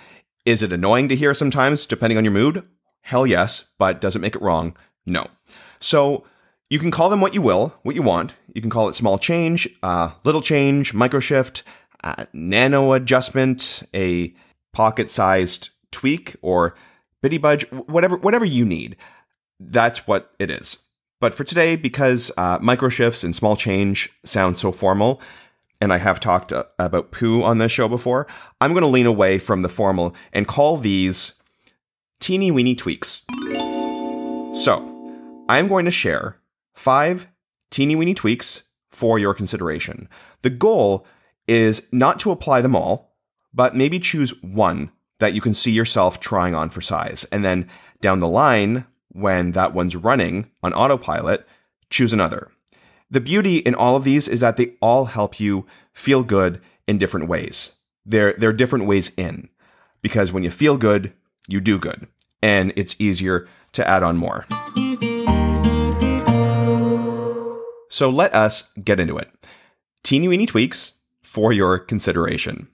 Is 0.45 0.63
it 0.63 0.73
annoying 0.73 1.09
to 1.09 1.15
hear 1.15 1.33
sometimes, 1.33 1.85
depending 1.85 2.17
on 2.17 2.25
your 2.25 2.33
mood? 2.33 2.67
Hell 3.01 3.27
yes, 3.27 3.65
but 3.77 4.01
does 4.01 4.15
it 4.15 4.19
make 4.19 4.35
it 4.35 4.41
wrong? 4.41 4.75
No. 5.05 5.27
So 5.79 6.25
you 6.73 6.79
can 6.79 6.89
call 6.89 7.11
them 7.11 7.21
what 7.21 7.35
you 7.35 7.41
will, 7.43 7.71
what 7.83 7.93
you 7.93 8.01
want. 8.01 8.33
You 8.55 8.59
can 8.59 8.71
call 8.71 8.89
it 8.89 8.95
small 8.95 9.19
change, 9.19 9.69
uh, 9.83 10.09
little 10.23 10.41
change, 10.41 10.91
micro 10.91 11.19
shift, 11.19 11.61
uh, 12.03 12.25
nano 12.33 12.93
adjustment, 12.93 13.83
a 13.93 14.33
pocket 14.71 15.11
sized 15.11 15.69
tweak 15.91 16.35
or 16.41 16.73
bitty 17.21 17.37
budge, 17.37 17.69
whatever, 17.69 18.17
whatever 18.17 18.43
you 18.43 18.65
need. 18.65 18.95
That's 19.59 20.07
what 20.07 20.31
it 20.39 20.49
is. 20.49 20.79
But 21.21 21.35
for 21.35 21.43
today, 21.43 21.75
because 21.75 22.31
uh, 22.37 22.57
micro 22.59 22.89
shifts 22.89 23.23
and 23.23 23.35
small 23.35 23.55
change 23.55 24.11
sound 24.25 24.57
so 24.57 24.71
formal, 24.71 25.21
and 25.79 25.93
I 25.93 25.97
have 25.97 26.19
talked 26.19 26.51
uh, 26.51 26.63
about 26.79 27.11
poo 27.11 27.43
on 27.43 27.59
this 27.59 27.71
show 27.71 27.87
before, 27.87 28.25
I'm 28.59 28.73
going 28.73 28.81
to 28.81 28.87
lean 28.87 29.05
away 29.05 29.37
from 29.37 29.61
the 29.61 29.69
formal 29.69 30.15
and 30.33 30.47
call 30.47 30.77
these 30.77 31.33
teeny 32.19 32.49
weeny 32.49 32.73
tweaks. 32.73 33.21
So, 34.55 34.89
I'm 35.47 35.67
going 35.67 35.85
to 35.85 35.91
share 35.91 36.39
five 36.73 37.27
teeny 37.71 37.95
weeny 37.95 38.13
tweaks 38.13 38.63
for 38.91 39.17
your 39.17 39.33
consideration. 39.33 40.07
The 40.41 40.49
goal 40.49 41.05
is 41.47 41.81
not 41.91 42.19
to 42.19 42.31
apply 42.31 42.61
them 42.61 42.75
all, 42.75 43.15
but 43.53 43.75
maybe 43.75 43.99
choose 43.99 44.41
one 44.41 44.91
that 45.19 45.33
you 45.33 45.41
can 45.41 45.53
see 45.53 45.71
yourself 45.71 46.19
trying 46.19 46.55
on 46.55 46.69
for 46.69 46.81
size. 46.81 47.25
And 47.31 47.43
then 47.43 47.67
down 48.01 48.19
the 48.19 48.27
line, 48.27 48.85
when 49.09 49.51
that 49.51 49.73
one's 49.73 49.95
running 49.95 50.49
on 50.61 50.73
autopilot, 50.73 51.47
choose 51.89 52.13
another. 52.13 52.51
The 53.09 53.21
beauty 53.21 53.57
in 53.57 53.75
all 53.75 53.95
of 53.95 54.03
these 54.03 54.27
is 54.27 54.39
that 54.39 54.57
they 54.57 54.73
all 54.81 55.05
help 55.05 55.39
you 55.39 55.65
feel 55.93 56.23
good 56.23 56.61
in 56.87 56.97
different 56.97 57.27
ways. 57.27 57.73
They're, 58.05 58.33
they're 58.33 58.53
different 58.53 58.85
ways 58.85 59.11
in 59.15 59.49
because 60.01 60.31
when 60.31 60.43
you 60.43 60.49
feel 60.49 60.77
good, 60.77 61.13
you 61.47 61.61
do 61.61 61.77
good, 61.77 62.07
and 62.41 62.73
it's 62.75 62.95
easier 62.99 63.47
to 63.73 63.87
add 63.87 64.03
on 64.03 64.17
more. 64.17 64.45
So 67.93 68.09
let 68.09 68.33
us 68.33 68.71
get 68.83 68.99
into 68.99 69.19
it. 69.19 69.29
Teeny 70.01 70.27
weeny 70.27 70.47
tweaks 70.47 70.93
for 71.21 71.53
your 71.53 71.77
consideration. 71.77 72.67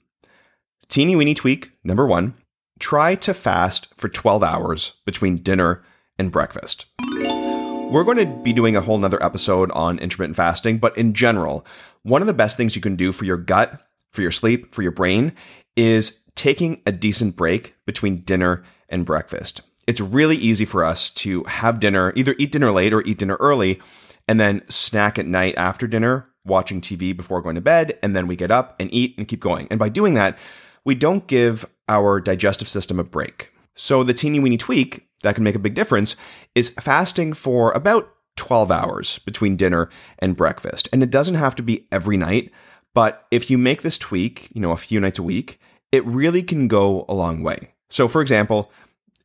Teeny 0.88 1.18
weeny 1.18 1.34
tweak 1.34 1.74
number 1.84 2.08
one 2.08 2.36
try 2.80 3.16
to 3.16 3.34
fast 3.34 3.90
for 3.98 4.08
12 4.08 4.42
hours 4.42 4.94
between 5.04 5.36
dinner 5.36 5.84
and 6.18 6.32
breakfast. 6.32 6.86
We're 7.02 8.06
going 8.06 8.20
to 8.20 8.44
be 8.44 8.54
doing 8.54 8.78
a 8.78 8.82
whole 8.82 8.98
nother 8.98 9.22
episode 9.22 9.70
on 9.72 10.00
intermittent 10.00 10.38
fasting, 10.38 10.78
but 10.78 10.98
in 10.98 11.14
general, 11.14 11.66
one 12.04 12.22
of 12.22 12.28
the 12.28 12.34
best 12.34 12.56
things 12.56 12.74
you 12.78 12.82
can 12.82 12.96
do 12.96 13.12
for 13.12 13.26
your 13.26 13.36
gut, 13.36 13.78
for 14.14 14.22
your 14.22 14.32
sleep, 14.32 14.74
for 14.74 14.84
your 14.84 14.94
brain 14.94 15.34
is 15.76 16.22
taking 16.36 16.82
a 16.86 16.94
decent 16.94 17.36
break 17.36 17.76
between 17.86 18.22
dinner 18.22 18.64
and 18.88 19.06
breakfast. 19.06 19.64
It's 19.86 20.00
really 20.00 20.38
easy 20.38 20.64
for 20.64 20.86
us 20.86 21.10
to 21.10 21.44
have 21.44 21.82
dinner, 21.82 22.14
either 22.16 22.36
eat 22.38 22.54
dinner 22.54 22.72
late 22.72 22.94
or 22.94 23.02
eat 23.02 23.18
dinner 23.18 23.36
early, 23.42 23.82
and 24.30 24.40
then 24.40 24.62
snack 24.70 25.18
at 25.18 25.26
night 25.26 25.56
after 25.58 25.88
dinner, 25.88 26.30
watching 26.46 26.82
TV 26.82 27.18
before 27.18 27.42
going 27.42 27.56
to 27.56 27.62
bed, 27.62 27.98
and 28.04 28.16
then 28.16 28.28
we 28.28 28.36
get 28.36 28.52
up 28.52 28.76
and 28.80 28.94
eat 28.94 29.16
and 29.18 29.28
keep 29.28 29.40
going. 29.40 29.68
And 29.72 29.80
by 29.80 29.90
doing 29.90 30.14
that, 30.14 30.38
we 30.86 30.94
don't 30.94 31.26
give 31.26 31.66
our 31.88 32.22
digestive 32.22 32.70
system 32.70 33.00
a 33.00 33.04
break. 33.04 33.52
So 33.76 34.04
the 34.04 34.14
teeny 34.14 34.40
weeny 34.40 34.58
tweak 34.58 35.08
that 35.24 35.34
can 35.34 35.44
make 35.44 35.56
a 35.56 35.60
big 35.60 35.74
difference 35.74 36.16
is 36.54 36.70
fasting 36.70 37.34
for 37.34 37.72
about 37.72 38.14
12 38.36 38.70
hours 38.70 39.18
between 39.20 39.58
dinner 39.58 39.90
and 40.20 40.38
breakfast. 40.38 40.88
And 40.94 41.02
it 41.02 41.10
doesn't 41.10 41.36
have 41.36 41.56
to 41.56 41.64
be 41.64 41.88
every 41.92 42.16
night, 42.16 42.52
but 42.94 43.26
if 43.32 43.50
you 43.50 43.58
make 43.58 43.82
this 43.82 43.98
tweak, 43.98 44.50
you 44.54 44.62
know, 44.62 44.72
a 44.72 44.78
few 44.78 45.00
nights 45.00 45.18
a 45.18 45.24
week, 45.24 45.60
it 45.92 46.06
really 46.06 46.44
can 46.44 46.68
go 46.68 47.04
a 47.10 47.16
long 47.16 47.42
way. 47.42 47.74
So 47.90 48.08
for 48.08 48.22
example, 48.22 48.72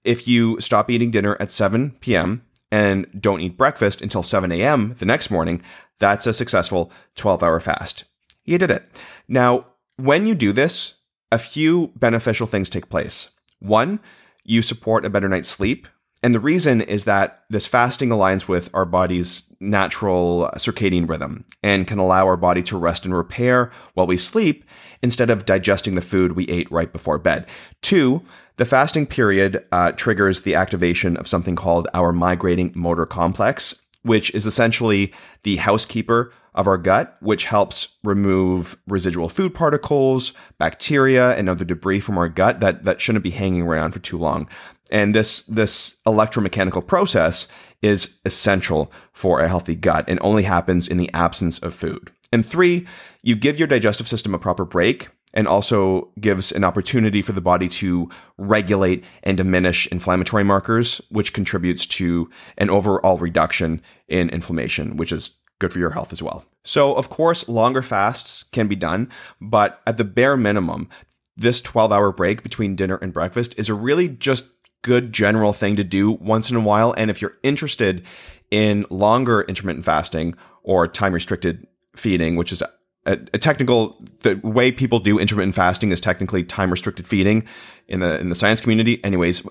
if 0.03 0.27
you 0.27 0.59
stop 0.63 0.89
eating 0.89 1.11
dinner 1.11 1.37
at 1.41 1.51
7 1.51 1.97
p.m. 2.01 2.43
and 2.75 3.07
don't 3.21 3.41
eat 3.41 3.57
breakfast 3.57 4.03
until 4.03 4.25
7 4.25 4.51
a.m. 4.51 4.97
the 4.99 5.05
next 5.07 5.31
morning, 5.31 5.63
that's 6.01 6.27
a 6.27 6.33
successful 6.33 6.91
12 7.15 7.41
hour 7.41 7.61
fast. 7.61 8.03
You 8.45 8.59
did 8.59 8.73
it. 8.73 8.85
Now, 9.29 9.67
when 9.97 10.27
you 10.27 10.35
do 10.35 10.53
this, 10.53 10.95
a 11.31 11.39
few 11.39 11.93
beneficial 11.95 12.49
things 12.49 12.69
take 12.69 12.89
place. 12.89 13.29
One, 13.61 14.01
you 14.43 14.61
support 14.61 15.05
a 15.05 15.11
better 15.11 15.29
night's 15.29 15.49
sleep. 15.49 15.87
And 16.25 16.35
the 16.35 16.41
reason 16.41 16.81
is 16.81 17.05
that 17.05 17.45
this 17.51 17.67
fasting 17.67 18.09
aligns 18.09 18.49
with 18.49 18.71
our 18.73 18.87
body's 18.87 19.43
natural 19.61 20.51
circadian 20.57 21.07
rhythm 21.07 21.45
and 21.63 21.87
can 21.87 21.99
allow 21.99 22.27
our 22.27 22.39
body 22.39 22.63
to 22.63 22.79
rest 22.79 23.05
and 23.05 23.15
repair 23.15 23.71
while 23.93 24.07
we 24.07 24.17
sleep 24.17 24.65
instead 25.03 25.29
of 25.29 25.45
digesting 25.45 25.97
the 25.97 26.01
food 26.01 26.33
we 26.33 26.49
ate 26.49 26.73
right 26.73 26.91
before 26.95 27.19
bed. 27.19 27.47
Two, 27.83 28.23
the 28.57 28.65
fasting 28.65 29.07
period 29.07 29.67
uh, 29.71 29.93
triggers 29.93 30.41
the 30.41 30.55
activation 30.55 31.19
of 31.19 31.29
something 31.29 31.57
called 31.57 31.89
our 31.93 32.11
migrating 32.11 32.73
motor 32.75 33.05
complex, 33.05 33.75
which 34.01 34.35
is 34.35 34.47
essentially 34.47 35.13
the 35.43 35.57
housekeeper 35.57 36.33
of 36.55 36.67
our 36.67 36.79
gut, 36.79 37.19
which 37.21 37.45
helps 37.45 37.89
remove 38.03 38.79
residual 38.87 39.29
food 39.29 39.53
particles, 39.53 40.33
bacteria, 40.57 41.37
and 41.37 41.51
other 41.51 41.67
debris 41.67 42.01
from 42.01 42.17
our 42.17 42.31
gut 42.31 42.61
that, 42.61 42.85
that 42.87 43.01
shouldn't 43.01 43.25
be 43.25 43.31
hanging 43.31 43.63
around 43.63 43.93
for 43.93 43.99
too 43.99 44.17
long. 44.17 44.49
And 44.91 45.15
this, 45.15 45.43
this 45.43 45.97
electromechanical 46.07 46.87
process 46.87 47.49
is 47.83 48.19
essential 48.25 48.93
for 49.13 49.41
a 49.41 49.49
healthy 49.49 49.75
gut 49.75 50.05
and 50.09 50.19
only 50.23 50.45
happens 50.45 50.89
in 50.89 50.97
the 50.97 51.11
absence 51.13 51.59
of 51.59 51.75
food. 51.75 52.11
And 52.33 52.45
three, 52.45 52.87
you 53.23 53.37
give 53.37 53.59
your 53.59 53.69
digestive 53.69 54.09
system 54.09 54.35
a 54.35 54.39
proper 54.39 54.65
break 54.65 55.09
and 55.35 55.49
also 55.49 56.11
gives 56.21 56.53
an 56.53 56.65
opportunity 56.65 57.21
for 57.21 57.33
the 57.33 57.41
body 57.41 57.69
to 57.69 58.09
regulate 58.39 59.05
and 59.23 59.37
diminish 59.37 59.87
inflammatory 59.89 60.45
markers, 60.45 61.01
which 61.11 61.33
contributes 61.33 61.85
to 61.87 62.31
an 62.57 62.71
overall 62.71 63.19
reduction 63.19 63.83
in 64.09 64.31
inflammation, 64.31 64.97
which 64.97 65.13
is 65.13 65.37
good 65.59 65.73
for 65.73 65.79
your 65.79 65.91
health 65.91 66.13
as 66.13 66.23
well. 66.23 66.45
So, 66.63 66.95
of 66.95 67.11
course, 67.11 67.49
longer 67.49 67.83
fasts 67.83 68.45
can 68.53 68.69
be 68.69 68.77
done, 68.77 69.11
but 69.41 69.81
at 69.87 69.97
the 69.97 70.05
bare 70.05 70.37
minimum, 70.37 70.89
this 71.37 71.61
12 71.61 71.93
hour 71.93 72.13
break 72.13 72.43
between 72.43 72.77
dinner 72.77 72.97
and 72.97 73.13
breakfast 73.13 73.55
is 73.59 73.69
a 73.69 73.75
really 73.75 74.09
just 74.09 74.47
good 74.85 75.13
general 75.13 75.53
thing 75.53 75.75
to 75.77 75.83
do 75.83 76.13
once 76.13 76.51
in 76.51 76.57
a 76.57 76.61
while. 76.61 76.95
And 76.97 77.11
if 77.11 77.21
you're 77.21 77.37
interested 77.43 78.05
in 78.51 78.87
longer 78.91 79.43
intermittent 79.43 79.85
fasting 79.85 80.37
or 80.63 80.87
time 80.87 81.13
restricted 81.13 81.67
feeding, 81.97 82.37
which 82.37 82.53
is 82.53 82.63
a, 82.63 82.71
a, 83.07 83.39
technical 83.39 84.01
the 84.21 84.37
way 84.45 84.71
people 84.71 85.01
do 85.01 85.19
intermittent 85.19 85.55
fasting 85.55 85.91
is 85.91 86.01
technically 86.01 86.45
time 86.45 86.71
restricted 86.71 87.09
feeding 87.09 87.45
in 87.89 88.01
the 88.01 88.19
in 88.21 88.29
the 88.29 88.35
science 88.35 88.61
community. 88.61 89.03
Anyways 89.03 89.47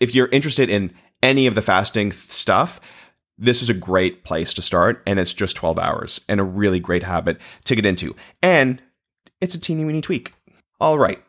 if 0.00 0.14
you're 0.14 0.28
interested 0.28 0.68
in 0.68 0.92
any 1.22 1.46
of 1.46 1.54
the 1.54 1.62
fasting 1.62 2.12
stuff 2.12 2.80
this 3.40 3.62
is 3.62 3.70
a 3.70 3.74
great 3.74 4.22
place 4.22 4.52
to 4.54 4.62
start. 4.62 5.02
And 5.06 5.18
it's 5.18 5.32
just 5.32 5.56
12 5.56 5.78
hours 5.78 6.20
and 6.28 6.38
a 6.38 6.44
really 6.44 6.78
great 6.78 7.02
habit 7.02 7.38
to 7.64 7.74
get 7.74 7.86
into. 7.86 8.14
And 8.42 8.80
it's 9.40 9.54
a 9.54 9.58
teeny 9.58 9.84
weeny 9.84 10.02
tweak. 10.02 10.34
All 10.78 10.98
right. 10.98 11.20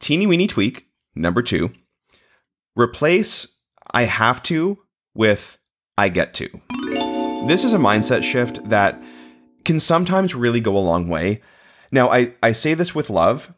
Teeny 0.00 0.26
weeny 0.26 0.48
tweak 0.48 0.88
number 1.14 1.40
two 1.40 1.72
replace 2.76 3.46
i 3.92 4.04
have 4.04 4.42
to 4.42 4.78
with 5.14 5.58
i 5.98 6.08
get 6.08 6.34
to 6.34 6.48
this 7.46 7.64
is 7.64 7.74
a 7.74 7.78
mindset 7.78 8.22
shift 8.22 8.68
that 8.68 9.02
can 9.64 9.78
sometimes 9.78 10.34
really 10.34 10.60
go 10.60 10.76
a 10.76 10.78
long 10.78 11.08
way 11.08 11.40
now 11.90 12.10
i, 12.10 12.32
I 12.42 12.52
say 12.52 12.74
this 12.74 12.94
with 12.94 13.10
love 13.10 13.52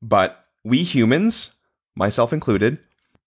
but 0.00 0.46
we 0.64 0.82
humans 0.82 1.54
myself 1.96 2.32
included 2.32 2.78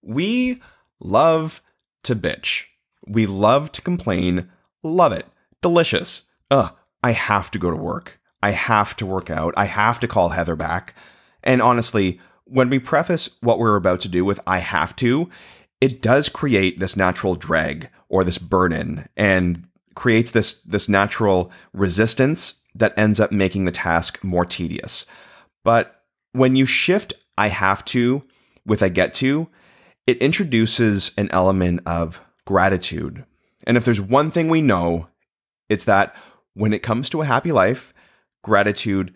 we 0.02 0.62
love 1.00 1.62
to 2.04 2.16
bitch 2.16 2.66
we 3.08 3.26
love 3.26 3.72
to 3.74 3.82
complain. 3.82 4.50
Love 4.84 5.12
it. 5.12 5.26
Delicious. 5.62 6.24
Ugh, 6.52 6.74
I 7.04 7.12
have 7.12 7.52
to 7.52 7.60
go 7.60 7.70
to 7.70 7.78
work. 7.78 8.20
I 8.42 8.52
have 8.52 8.96
to 8.98 9.06
work 9.06 9.30
out. 9.30 9.54
I 9.58 9.66
have 9.66 10.00
to 10.02 10.08
call 10.08 10.30
Heather 10.30 10.56
back. 10.56 10.96
And 11.44 11.62
honestly, 11.62 12.20
when 12.46 12.70
we 12.70 12.80
preface 12.80 13.30
what 13.42 13.60
we're 13.60 13.76
about 13.76 14.02
to 14.02 14.10
do 14.10 14.24
with 14.24 14.40
I 14.48 14.60
have 14.60 14.96
to, 14.98 15.30
it 15.82 16.02
does 16.02 16.30
create 16.30 16.80
this 16.80 16.96
natural 16.96 17.36
drag 17.36 17.90
or 18.10 18.24
this 18.24 18.38
burden 18.38 19.08
and 19.18 19.68
creates 19.96 20.32
this 20.32 20.62
this 20.62 20.90
natural 20.90 21.52
resistance 21.74 22.62
that 22.76 22.94
ends 22.98 23.20
up 23.20 23.32
making 23.32 23.66
the 23.66 23.72
task 23.72 24.24
more 24.24 24.46
tedious. 24.46 25.06
But 25.64 26.04
when 26.34 26.56
you 26.56 26.66
shift 26.66 27.14
I 27.38 27.48
have 27.48 27.84
to 27.86 28.24
with 28.66 28.84
I 28.84 28.90
get 28.90 29.14
to, 29.16 29.48
it 30.08 30.18
introduces 30.20 31.12
an 31.18 31.30
element 31.32 31.82
of 31.86 32.20
gratitude. 32.46 33.26
And 33.66 33.78
if 33.78 33.86
there's 33.86 34.02
one 34.02 34.32
thing 34.32 34.50
we 34.50 34.62
know, 34.62 35.08
it's 35.70 35.86
that 35.86 36.16
when 36.54 36.74
it 36.74 36.84
comes 36.84 37.10
to 37.10 37.22
a 37.22 37.26
happy 37.26 37.52
life, 37.52 37.94
gratitude 38.44 39.14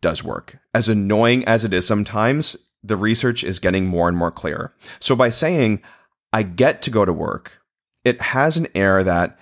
does 0.00 0.24
work. 0.24 0.58
As 0.74 0.88
annoying 0.88 1.44
as 1.44 1.64
it 1.64 1.72
is 1.72 1.86
sometimes, 1.86 2.56
the 2.82 2.96
research 2.96 3.44
is 3.44 3.58
getting 3.58 3.86
more 3.86 4.08
and 4.08 4.16
more 4.16 4.30
clear. 4.30 4.72
So 5.00 5.14
by 5.14 5.30
saying, 5.30 5.82
I 6.32 6.42
get 6.42 6.82
to 6.82 6.90
go 6.90 7.04
to 7.04 7.12
work, 7.12 7.60
it 8.04 8.20
has 8.22 8.56
an 8.56 8.68
air 8.74 9.04
that, 9.04 9.38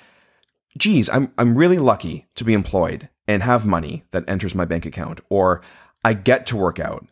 geez, 0.76 1.08
I'm, 1.08 1.32
I'm 1.38 1.56
really 1.56 1.78
lucky 1.78 2.28
to 2.34 2.44
be 2.44 2.52
employed 2.52 3.08
and 3.26 3.42
have 3.42 3.64
money 3.64 4.04
that 4.10 4.28
enters 4.28 4.54
my 4.54 4.64
bank 4.64 4.84
account. 4.84 5.20
Or 5.30 5.62
I 6.04 6.14
get 6.14 6.46
to 6.46 6.56
work 6.56 6.78
out. 6.78 7.06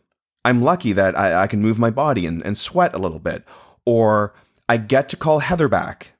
I'm 0.45 0.61
lucky 0.61 0.93
that 0.93 1.17
I, 1.17 1.43
I 1.43 1.47
can 1.47 1.61
move 1.61 1.79
my 1.79 1.89
body 1.89 2.25
and, 2.25 2.45
and 2.45 2.57
sweat 2.57 2.93
a 2.93 2.99
little 2.99 3.19
bit. 3.19 3.43
Or 3.85 4.33
I 4.67 4.77
get 4.77 5.09
to 5.09 5.17
call 5.17 5.39
Heather 5.39 5.67
back 5.67 6.13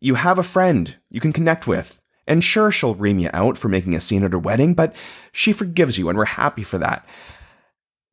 you 0.00 0.14
have 0.14 0.38
a 0.38 0.42
friend 0.42 0.96
you 1.10 1.20
can 1.20 1.32
connect 1.32 1.66
with. 1.66 2.00
And 2.26 2.44
sure, 2.44 2.70
she'll 2.70 2.94
ream 2.94 3.18
you 3.18 3.28
out 3.32 3.58
for 3.58 3.68
making 3.68 3.94
a 3.94 4.00
scene 4.00 4.22
at 4.22 4.32
her 4.32 4.38
wedding, 4.38 4.74
but 4.74 4.94
she 5.32 5.52
forgives 5.52 5.98
you, 5.98 6.08
and 6.08 6.16
we're 6.16 6.24
happy 6.26 6.62
for 6.62 6.78
that. 6.78 7.06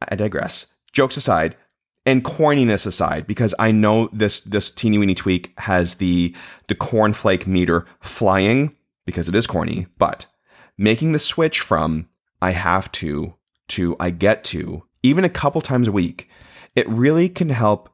I 0.08 0.16
digress. 0.16 0.68
Jokes 0.98 1.16
aside, 1.16 1.56
and 2.08 2.24
corniness 2.24 2.88
aside, 2.88 3.28
because 3.28 3.54
I 3.60 3.70
know 3.70 4.10
this 4.12 4.40
this 4.40 4.72
teeny 4.72 4.98
weeny 4.98 5.14
tweak 5.14 5.54
has 5.60 5.96
the 5.96 6.36
the 6.70 6.74
cornflake 6.74 7.46
meter 7.46 7.86
flying 8.00 8.76
because 9.06 9.30
it 9.30 9.36
is 9.36 9.46
corny, 9.46 9.86
but 10.00 10.26
making 10.76 11.12
the 11.12 11.20
switch 11.20 11.62
from 11.62 12.10
I 12.42 12.50
have 12.50 12.92
to 12.94 13.36
to 13.68 13.96
I 14.00 14.10
get 14.10 14.44
to, 14.46 14.86
even 15.04 15.24
a 15.24 15.30
couple 15.30 15.62
times 15.62 15.88
a 15.88 15.92
week, 15.92 16.32
it 16.76 16.90
really 16.90 17.30
can 17.30 17.50
help 17.50 17.90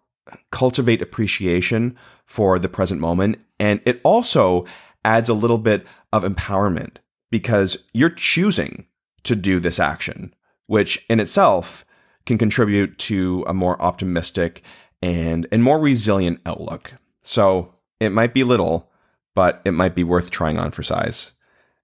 cultivate 0.51 1.01
appreciation 1.01 1.97
for 2.25 2.57
the 2.57 2.69
present 2.69 3.01
moment. 3.01 3.43
And 3.59 3.81
it 3.83 3.99
also 4.05 4.65
adds 5.03 5.27
a 5.27 5.33
little 5.33 5.57
bit 5.57 5.85
of 6.13 6.23
empowerment 6.23 6.99
because 7.29 7.83
you're 7.91 8.09
choosing 8.09 8.87
to 9.23 9.35
do 9.35 9.59
this 9.59 9.77
action, 9.77 10.33
which 10.67 11.05
in 11.09 11.19
itself 11.19 11.83
can 12.25 12.37
contribute 12.37 12.97
to 12.97 13.43
a 13.47 13.53
more 13.53 13.81
optimistic 13.81 14.63
and, 15.01 15.47
and 15.51 15.63
more 15.63 15.79
resilient 15.79 16.39
outlook. 16.45 16.93
So 17.21 17.73
it 17.99 18.09
might 18.09 18.33
be 18.33 18.43
little, 18.43 18.89
but 19.35 19.61
it 19.65 19.71
might 19.71 19.95
be 19.95 20.03
worth 20.03 20.31
trying 20.31 20.57
on 20.57 20.71
for 20.71 20.83
size. 20.83 21.33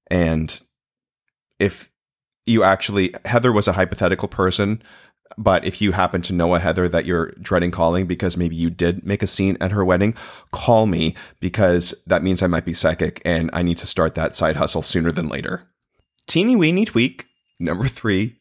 And 0.10 0.62
if 1.60 1.92
you 2.46 2.64
actually, 2.64 3.14
Heather 3.26 3.52
was 3.52 3.68
a 3.68 3.74
hypothetical 3.74 4.28
person, 4.28 4.82
but 5.38 5.64
if 5.66 5.82
you 5.82 5.92
happen 5.92 6.22
to 6.24 6.34
know 6.34 6.56
a 6.56 6.60
Heather 6.60 6.90
that 6.90 7.06
you're 7.06 7.32
dreading 7.42 7.72
calling 7.72 8.08
because 8.08 8.38
maybe 8.38 8.56
you 8.56 8.70
did 8.70 9.06
make 9.06 9.22
a 9.22 9.28
scene 9.28 9.58
at 9.62 9.72
her 9.72 9.86
wedding, 9.86 10.16
call 10.52 10.86
me 10.86 11.16
because 11.40 11.94
that 12.08 12.24
means 12.24 12.42
I 12.42 12.48
might 12.48 12.66
be 12.66 12.74
psychic 12.74 13.22
and 13.24 13.50
I 13.54 13.62
need 13.62 13.78
to 13.80 13.88
start 13.88 14.16
that 14.16 14.36
side 14.36 14.56
hustle 14.56 14.82
sooner 14.82 15.12
than 15.12 15.30
later. 15.30 15.64
Teeny 16.28 16.56
weeny 16.56 16.86
tweak 16.86 17.26
number 17.60 17.88
three 17.88 18.40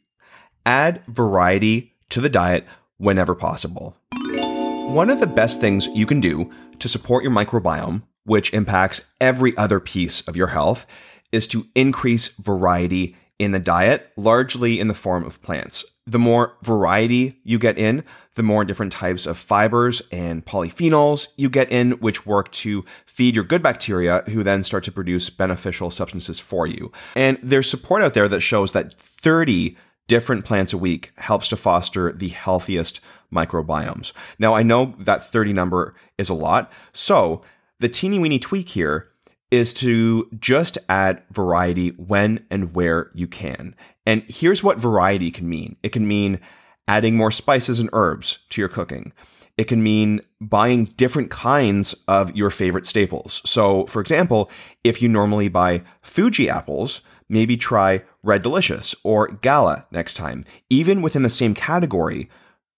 add 0.68 1.02
variety 1.06 1.94
to 2.10 2.20
the 2.20 2.28
diet 2.28 2.68
whenever 2.98 3.34
possible. 3.34 3.96
One 4.12 5.08
of 5.08 5.18
the 5.18 5.26
best 5.26 5.62
things 5.62 5.88
you 5.94 6.04
can 6.04 6.20
do 6.20 6.52
to 6.78 6.88
support 6.88 7.24
your 7.24 7.32
microbiome, 7.32 8.02
which 8.24 8.52
impacts 8.52 9.10
every 9.18 9.56
other 9.56 9.80
piece 9.80 10.20
of 10.28 10.36
your 10.36 10.48
health, 10.48 10.84
is 11.32 11.46
to 11.48 11.66
increase 11.74 12.28
variety 12.28 13.16
in 13.38 13.52
the 13.52 13.58
diet, 13.58 14.12
largely 14.18 14.78
in 14.78 14.88
the 14.88 14.94
form 14.94 15.24
of 15.24 15.40
plants. 15.40 15.86
The 16.06 16.18
more 16.18 16.56
variety 16.62 17.40
you 17.44 17.58
get 17.58 17.78
in, 17.78 18.04
the 18.34 18.42
more 18.42 18.64
different 18.64 18.92
types 18.92 19.24
of 19.26 19.38
fibers 19.38 20.02
and 20.12 20.44
polyphenols 20.44 21.28
you 21.36 21.48
get 21.48 21.70
in, 21.70 21.92
which 21.92 22.26
work 22.26 22.52
to 22.52 22.84
feed 23.06 23.34
your 23.34 23.44
good 23.44 23.62
bacteria, 23.62 24.22
who 24.26 24.42
then 24.42 24.62
start 24.62 24.84
to 24.84 24.92
produce 24.92 25.30
beneficial 25.30 25.90
substances 25.90 26.40
for 26.40 26.66
you. 26.66 26.92
And 27.14 27.38
there's 27.42 27.70
support 27.70 28.02
out 28.02 28.14
there 28.14 28.28
that 28.28 28.40
shows 28.40 28.72
that 28.72 28.98
30 29.00 29.76
different 30.08 30.44
plants 30.44 30.72
a 30.72 30.78
week 30.78 31.12
helps 31.16 31.48
to 31.48 31.56
foster 31.56 32.12
the 32.12 32.28
healthiest 32.28 33.00
microbiomes. 33.32 34.12
Now, 34.38 34.54
I 34.54 34.62
know 34.62 34.94
that 34.98 35.22
30 35.22 35.52
number 35.52 35.94
is 36.16 36.28
a 36.28 36.34
lot. 36.34 36.72
So 36.92 37.42
the 37.78 37.88
teeny 37.88 38.18
weeny 38.18 38.38
tweak 38.38 38.70
here 38.70 39.08
is 39.50 39.72
to 39.72 40.28
just 40.38 40.76
add 40.88 41.22
variety 41.30 41.90
when 41.90 42.44
and 42.50 42.74
where 42.74 43.10
you 43.14 43.26
can. 43.26 43.74
And 44.04 44.22
here's 44.28 44.62
what 44.62 44.78
variety 44.78 45.30
can 45.30 45.48
mean 45.48 45.76
it 45.82 45.90
can 45.90 46.08
mean 46.08 46.40
adding 46.86 47.16
more 47.16 47.30
spices 47.30 47.78
and 47.78 47.90
herbs 47.92 48.38
to 48.50 48.60
your 48.60 48.68
cooking. 48.68 49.12
It 49.56 49.64
can 49.64 49.82
mean 49.82 50.20
buying 50.40 50.84
different 50.84 51.30
kinds 51.30 51.94
of 52.06 52.34
your 52.36 52.48
favorite 52.48 52.86
staples. 52.86 53.42
So, 53.44 53.86
for 53.86 54.00
example, 54.00 54.50
if 54.84 55.02
you 55.02 55.08
normally 55.08 55.48
buy 55.48 55.82
Fuji 56.00 56.48
apples, 56.48 57.00
maybe 57.28 57.56
try 57.56 58.02
Red 58.22 58.42
Delicious 58.42 58.94
or 59.04 59.28
Gala 59.28 59.86
next 59.90 60.14
time. 60.14 60.44
Even 60.70 61.02
within 61.02 61.22
the 61.22 61.30
same 61.30 61.54
category, 61.54 62.28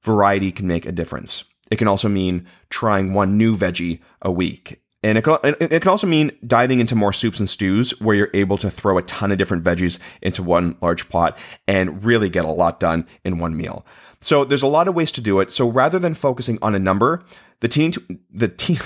variety 0.03 0.53
can 0.53 0.67
make 0.67 0.87
a 0.87 0.93
difference. 0.93 1.45
It 1.71 1.77
can 1.77 1.89
also 1.89 2.09
mean 2.09 2.47
trying 2.69 3.13
one 3.13 3.39
new 3.39 3.57
veggie 3.57 4.01
a 4.23 4.33
week. 4.33 4.83
And 5.03 5.17
it 5.17 5.23
can, 5.23 5.39
it 5.43 5.81
can 5.81 5.89
also 5.89 6.07
mean 6.07 6.31
diving 6.47 6.79
into 6.79 6.95
more 6.95 7.13
soups 7.13 7.39
and 7.39 7.49
stews 7.49 7.99
where 8.01 8.15
you're 8.15 8.31
able 8.35 8.59
to 8.59 8.69
throw 8.69 8.99
a 8.99 9.03
ton 9.03 9.33
of 9.33 9.39
different 9.39 9.65
veggies 9.65 9.99
into 10.21 10.43
one 10.43 10.77
large 10.83 11.09
pot 11.09 11.39
and 11.67 12.05
really 12.05 12.29
get 12.29 12.45
a 12.45 12.49
lot 12.49 12.81
done 12.81 13.07
in 13.25 13.39
one 13.39 13.57
meal. 13.57 13.87
So 14.21 14.45
there's 14.45 14.63
a 14.63 14.67
lot 14.67 14.89
of 14.89 14.95
ways 14.95 15.11
to 15.13 15.23
do 15.23 15.41
it. 15.41 15.53
So 15.53 15.67
rather 15.67 15.99
than 15.99 16.13
focusing 16.13 16.59
on 16.61 16.75
a 16.75 16.79
number, 16.79 17.25
the 17.61 17.69
teeny, 17.69 17.95
the 18.31 18.49
teeny, 18.49 18.81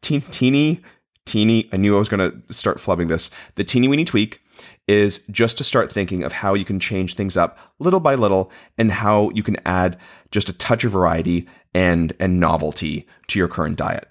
teeny, 0.00 0.80
teeny, 1.26 1.68
I 1.72 1.76
knew 1.76 1.94
I 1.94 1.98
was 1.98 2.08
going 2.08 2.32
to 2.32 2.52
start 2.52 2.78
flubbing 2.78 3.06
this. 3.06 3.30
The 3.54 3.62
teeny 3.62 3.86
weeny 3.86 4.04
tweak 4.04 4.40
is 4.88 5.18
just 5.30 5.58
to 5.58 5.64
start 5.64 5.92
thinking 5.92 6.22
of 6.22 6.32
how 6.32 6.54
you 6.54 6.64
can 6.64 6.80
change 6.80 7.14
things 7.14 7.36
up 7.36 7.58
little 7.78 8.00
by 8.00 8.14
little 8.14 8.50
and 8.76 8.90
how 8.90 9.30
you 9.30 9.42
can 9.42 9.56
add 9.64 9.96
just 10.30 10.48
a 10.48 10.52
touch 10.52 10.84
of 10.84 10.92
variety 10.92 11.46
and, 11.72 12.12
and 12.18 12.40
novelty 12.40 13.06
to 13.28 13.38
your 13.38 13.48
current 13.48 13.76
diet. 13.76 14.08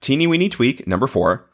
Teeny 0.00 0.26
weeny 0.26 0.48
tweak 0.48 0.86
number 0.86 1.06
four 1.06 1.50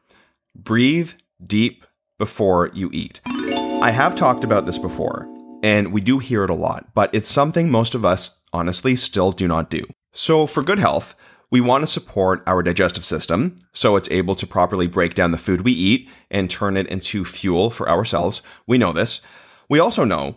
breathe 0.54 1.12
deep 1.44 1.84
before 2.18 2.70
you 2.74 2.90
eat. 2.92 3.20
I 3.26 3.90
have 3.90 4.14
talked 4.14 4.44
about 4.44 4.66
this 4.66 4.78
before, 4.78 5.26
and 5.62 5.92
we 5.92 6.00
do 6.00 6.18
hear 6.18 6.44
it 6.44 6.50
a 6.50 6.54
lot, 6.54 6.94
but 6.94 7.12
it's 7.14 7.28
something 7.28 7.70
most 7.70 7.94
of 7.94 8.04
us 8.04 8.38
honestly 8.52 8.94
still 8.94 9.32
do 9.32 9.48
not 9.48 9.70
do. 9.70 9.84
So, 10.12 10.46
for 10.46 10.62
good 10.62 10.78
health, 10.78 11.14
we 11.52 11.60
want 11.60 11.82
to 11.82 11.86
support 11.86 12.42
our 12.46 12.62
digestive 12.62 13.04
system 13.04 13.56
so 13.74 13.94
it's 13.94 14.10
able 14.10 14.34
to 14.34 14.46
properly 14.46 14.86
break 14.88 15.14
down 15.14 15.30
the 15.30 15.38
food 15.38 15.60
we 15.60 15.72
eat 15.72 16.08
and 16.30 16.50
turn 16.50 16.78
it 16.78 16.86
into 16.88 17.26
fuel 17.26 17.68
for 17.68 17.88
our 17.88 18.06
cells. 18.06 18.40
We 18.66 18.78
know 18.78 18.92
this. 18.92 19.20
We 19.68 19.78
also 19.78 20.04
know 20.04 20.36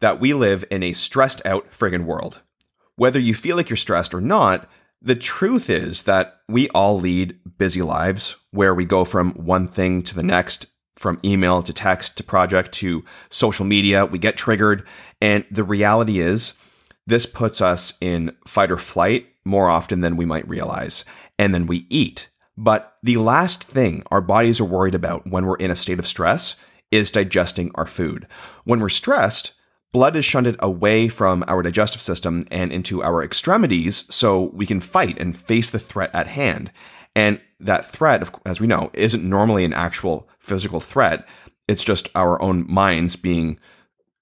that 0.00 0.20
we 0.20 0.32
live 0.32 0.64
in 0.70 0.84
a 0.84 0.92
stressed 0.92 1.44
out 1.44 1.70
friggin' 1.72 2.04
world. 2.04 2.42
Whether 2.94 3.18
you 3.18 3.34
feel 3.34 3.56
like 3.56 3.70
you're 3.70 3.76
stressed 3.76 4.14
or 4.14 4.20
not, 4.20 4.68
the 5.02 5.16
truth 5.16 5.68
is 5.68 6.04
that 6.04 6.40
we 6.48 6.68
all 6.68 6.98
lead 6.98 7.38
busy 7.58 7.82
lives 7.82 8.36
where 8.52 8.72
we 8.74 8.84
go 8.84 9.04
from 9.04 9.32
one 9.32 9.66
thing 9.66 10.00
to 10.04 10.14
the 10.14 10.22
next, 10.22 10.66
from 10.94 11.18
email 11.24 11.64
to 11.64 11.72
text 11.72 12.16
to 12.18 12.22
project 12.22 12.70
to 12.74 13.04
social 13.30 13.64
media. 13.64 14.06
We 14.06 14.20
get 14.20 14.36
triggered. 14.36 14.86
And 15.20 15.44
the 15.50 15.64
reality 15.64 16.20
is, 16.20 16.52
this 17.06 17.26
puts 17.26 17.60
us 17.60 17.94
in 18.00 18.32
fight 18.46 18.70
or 18.70 18.78
flight 18.78 19.26
more 19.44 19.68
often 19.68 20.00
than 20.00 20.16
we 20.16 20.24
might 20.24 20.48
realize. 20.48 21.04
And 21.38 21.54
then 21.54 21.66
we 21.66 21.86
eat. 21.90 22.28
But 22.56 22.96
the 23.02 23.16
last 23.16 23.64
thing 23.64 24.02
our 24.10 24.20
bodies 24.20 24.60
are 24.60 24.64
worried 24.64 24.94
about 24.94 25.26
when 25.26 25.46
we're 25.46 25.56
in 25.56 25.70
a 25.70 25.76
state 25.76 25.98
of 25.98 26.06
stress 26.06 26.56
is 26.90 27.10
digesting 27.10 27.70
our 27.74 27.86
food. 27.86 28.26
When 28.64 28.80
we're 28.80 28.90
stressed, 28.90 29.52
blood 29.92 30.14
is 30.14 30.24
shunted 30.24 30.56
away 30.58 31.08
from 31.08 31.44
our 31.48 31.62
digestive 31.62 32.02
system 32.02 32.46
and 32.50 32.70
into 32.70 33.02
our 33.02 33.22
extremities 33.22 34.04
so 34.14 34.50
we 34.54 34.66
can 34.66 34.80
fight 34.80 35.18
and 35.18 35.36
face 35.36 35.70
the 35.70 35.78
threat 35.78 36.10
at 36.14 36.28
hand. 36.28 36.70
And 37.16 37.40
that 37.60 37.86
threat, 37.86 38.28
as 38.46 38.60
we 38.60 38.66
know, 38.66 38.90
isn't 38.94 39.24
normally 39.24 39.64
an 39.64 39.72
actual 39.72 40.28
physical 40.38 40.80
threat. 40.80 41.26
It's 41.68 41.84
just 41.84 42.10
our 42.14 42.40
own 42.42 42.70
minds 42.70 43.16
being 43.16 43.58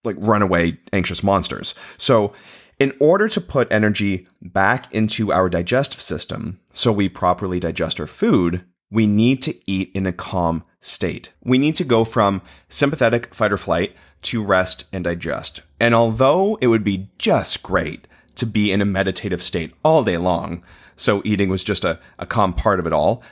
like 0.05 0.17
runaway 0.19 0.79
anxious 0.93 1.23
monsters. 1.23 1.75
So, 1.99 2.33
in 2.81 2.95
order 2.99 3.29
to 3.29 3.41
put 3.41 3.71
energy 3.71 4.27
back 4.41 4.93
into 4.93 5.33
our 5.33 5.49
digestive 5.51 6.01
system 6.01 6.59
so 6.73 6.91
we 6.91 7.09
properly 7.09 7.61
digest 7.61 8.01
our 8.01 8.07
food, 8.07 8.65
we 8.91 9.07
need 9.07 9.43
to 9.43 9.71
eat 9.71 9.93
in 9.95 10.07
a 10.07 10.13
calm 10.13 10.65
state. 10.81 11.31
We 11.45 11.59
need 11.59 11.77
to 11.77 11.85
go 11.85 12.05
from 12.05 12.41
sympathetic 12.71 13.35
fight 13.35 13.53
or 13.53 13.59
flight 13.59 13.95
to 14.23 14.43
rest 14.43 14.87
and 14.93 15.05
digest. 15.05 15.61
And 15.79 15.95
although 15.95 16.57
it 16.63 16.69
would 16.69 16.83
be 16.83 17.11
just 17.19 17.63
great 17.63 18.09
to 18.37 18.47
be 18.47 18.73
in 18.73 18.81
a 18.81 18.87
meditative 18.87 19.43
state 19.43 19.75
all 19.85 20.03
day 20.03 20.17
long, 20.17 20.65
so 20.97 21.21
eating 21.25 21.51
was 21.51 21.63
just 21.63 21.85
a, 21.85 22.01
a 22.19 22.27
calm 22.27 22.55
part 22.55 22.81
of 22.81 22.87
it 22.87 22.93
all, 22.93 23.23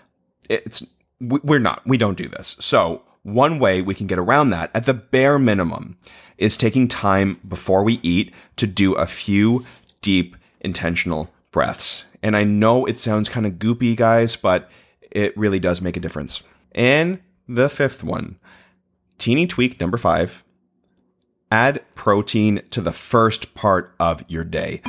it's 0.49 0.87
we're 1.21 1.59
not. 1.59 1.83
We 1.85 1.99
don't 1.99 2.17
do 2.17 2.29
this. 2.29 2.57
So 2.61 3.03
one 3.23 3.59
way 3.59 3.83
we 3.83 3.95
can 3.95 4.07
get 4.07 4.19
around 4.19 4.51
that 4.51 4.71
at 4.75 4.87
the 4.87 4.95
bare 4.95 5.39
minimum 5.39 5.99
is 6.37 6.57
taking 6.57 6.89
time 6.89 7.41
before 7.47 7.83
we 7.83 8.01
eat 8.03 8.33
to 8.57 8.67
do 8.67 8.95
a 8.95 9.07
few 9.07 9.65
deep 10.03 10.37
intentional 10.61 11.31
breaths. 11.51 12.05
And 12.23 12.37
I 12.37 12.45
know 12.45 12.87
it 12.87 12.99
sounds 12.99 13.29
kind 13.29 13.47
of 13.47 13.55
goopy, 13.55 13.97
guys, 13.97 14.37
but 14.37 14.71
it 15.11 15.37
really 15.37 15.59
does 15.59 15.81
make 15.81 15.97
a 15.97 16.01
difference. 16.01 16.43
And 16.73 17.21
the 17.49 17.69
fifth 17.69 18.05
one, 18.05 18.39
teeny 19.19 19.47
tweak 19.47 19.81
number 19.81 19.97
five, 19.97 20.43
add 21.51 21.83
protein 21.95 22.63
to 22.71 22.81
the 22.81 22.93
first 22.93 23.55
part 23.55 23.95
of 23.99 24.23
your 24.29 24.45
day. 24.45 24.83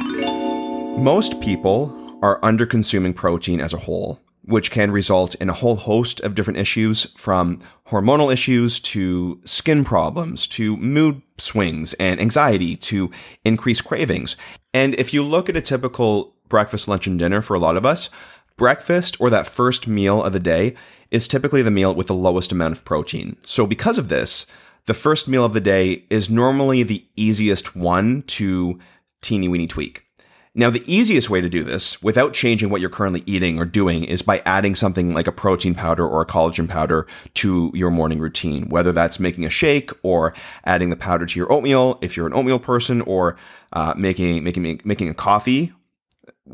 Most 0.98 1.40
people 1.40 1.96
are 2.22 2.44
under 2.44 2.66
consuming 2.66 3.14
protein 3.14 3.62
as 3.62 3.74
a 3.74 3.78
whole, 3.78 4.20
which 4.50 4.72
can 4.72 4.90
result 4.90 5.36
in 5.36 5.48
a 5.48 5.54
whole 5.54 5.76
host 5.76 6.20
of 6.22 6.34
different 6.34 6.58
issues 6.58 7.06
from 7.16 7.62
hormonal 7.88 8.34
issues 8.34 8.80
to 8.80 9.40
skin 9.46 9.86
problems 9.86 10.48
to 10.48 10.76
mood 10.78 11.22
swings 11.38 11.94
and 11.94 12.20
anxiety 12.20 12.76
to 12.76 13.12
increased 13.46 13.86
cravings. 13.86 14.36
And 14.74 14.96
if 14.96 15.14
you 15.14 15.22
look 15.22 15.50
at 15.50 15.56
a 15.56 15.62
typical 15.62 16.34
breakfast, 16.48 16.88
lunch, 16.88 17.06
and 17.06 17.20
dinner 17.20 17.44
for 17.44 17.54
a 17.54 17.60
lot 17.60 17.78
of 17.78 17.86
us, 17.86 18.10
breakfast 18.58 19.16
or 19.20 19.30
that 19.30 19.46
first 19.46 19.88
meal 19.88 20.24
of 20.24 20.34
the 20.34 20.40
day 20.40 20.74
is 21.12 21.28
typically 21.28 21.62
the 21.62 21.70
meal 21.70 21.94
with 21.94 22.08
the 22.08 22.16
lowest 22.16 22.52
amount 22.52 22.74
of 22.74 22.84
protein. 22.84 23.38
So 23.44 23.68
because 23.68 24.00
of 24.00 24.10
this, 24.10 24.48
the 24.88 24.96
first 24.96 25.28
meal 25.28 25.46
of 25.46 25.54
the 25.54 25.62
day 25.62 26.06
is 26.10 26.28
normally 26.28 26.82
the 26.82 27.06
easiest 27.16 27.76
one 27.76 28.24
to 28.24 28.80
teeny 29.22 29.48
weeny 29.48 29.68
tweak. 29.68 30.09
Now, 30.56 30.72
the 30.72 30.84
easiest 30.92 31.30
way 31.30 31.42
to 31.42 31.50
do 31.50 31.64
this 31.64 32.02
without 32.02 32.34
changing 32.34 32.70
what 32.70 32.82
you're 32.82 32.90
currently 32.90 33.24
eating 33.28 33.60
or 33.60 33.66
doing 33.66 34.04
is 34.04 34.24
by 34.24 34.42
adding 34.46 34.74
something 34.74 35.14
like 35.14 35.28
a 35.28 35.32
protein 35.32 35.76
powder 35.76 36.08
or 36.08 36.22
a 36.22 36.26
collagen 36.26 36.68
powder 36.68 37.06
to 37.36 37.72
your 37.76 37.92
morning 37.92 38.20
routine, 38.20 38.68
whether 38.68 38.92
that's 38.92 39.20
making 39.20 39.46
a 39.46 39.50
shake 39.50 39.92
or 40.02 40.34
adding 40.66 40.90
the 40.90 40.96
powder 40.96 41.28
to 41.28 41.40
your 41.40 41.52
oatmeal 41.52 42.00
if 42.02 42.18
you're 42.18 42.26
an 42.26 42.34
oatmeal 42.34 42.58
person 42.58 43.02
or 43.02 43.38
uh, 43.74 43.94
making, 43.96 44.44
making, 44.44 44.82
making 44.84 45.10
a 45.10 45.14
coffee 45.14 45.72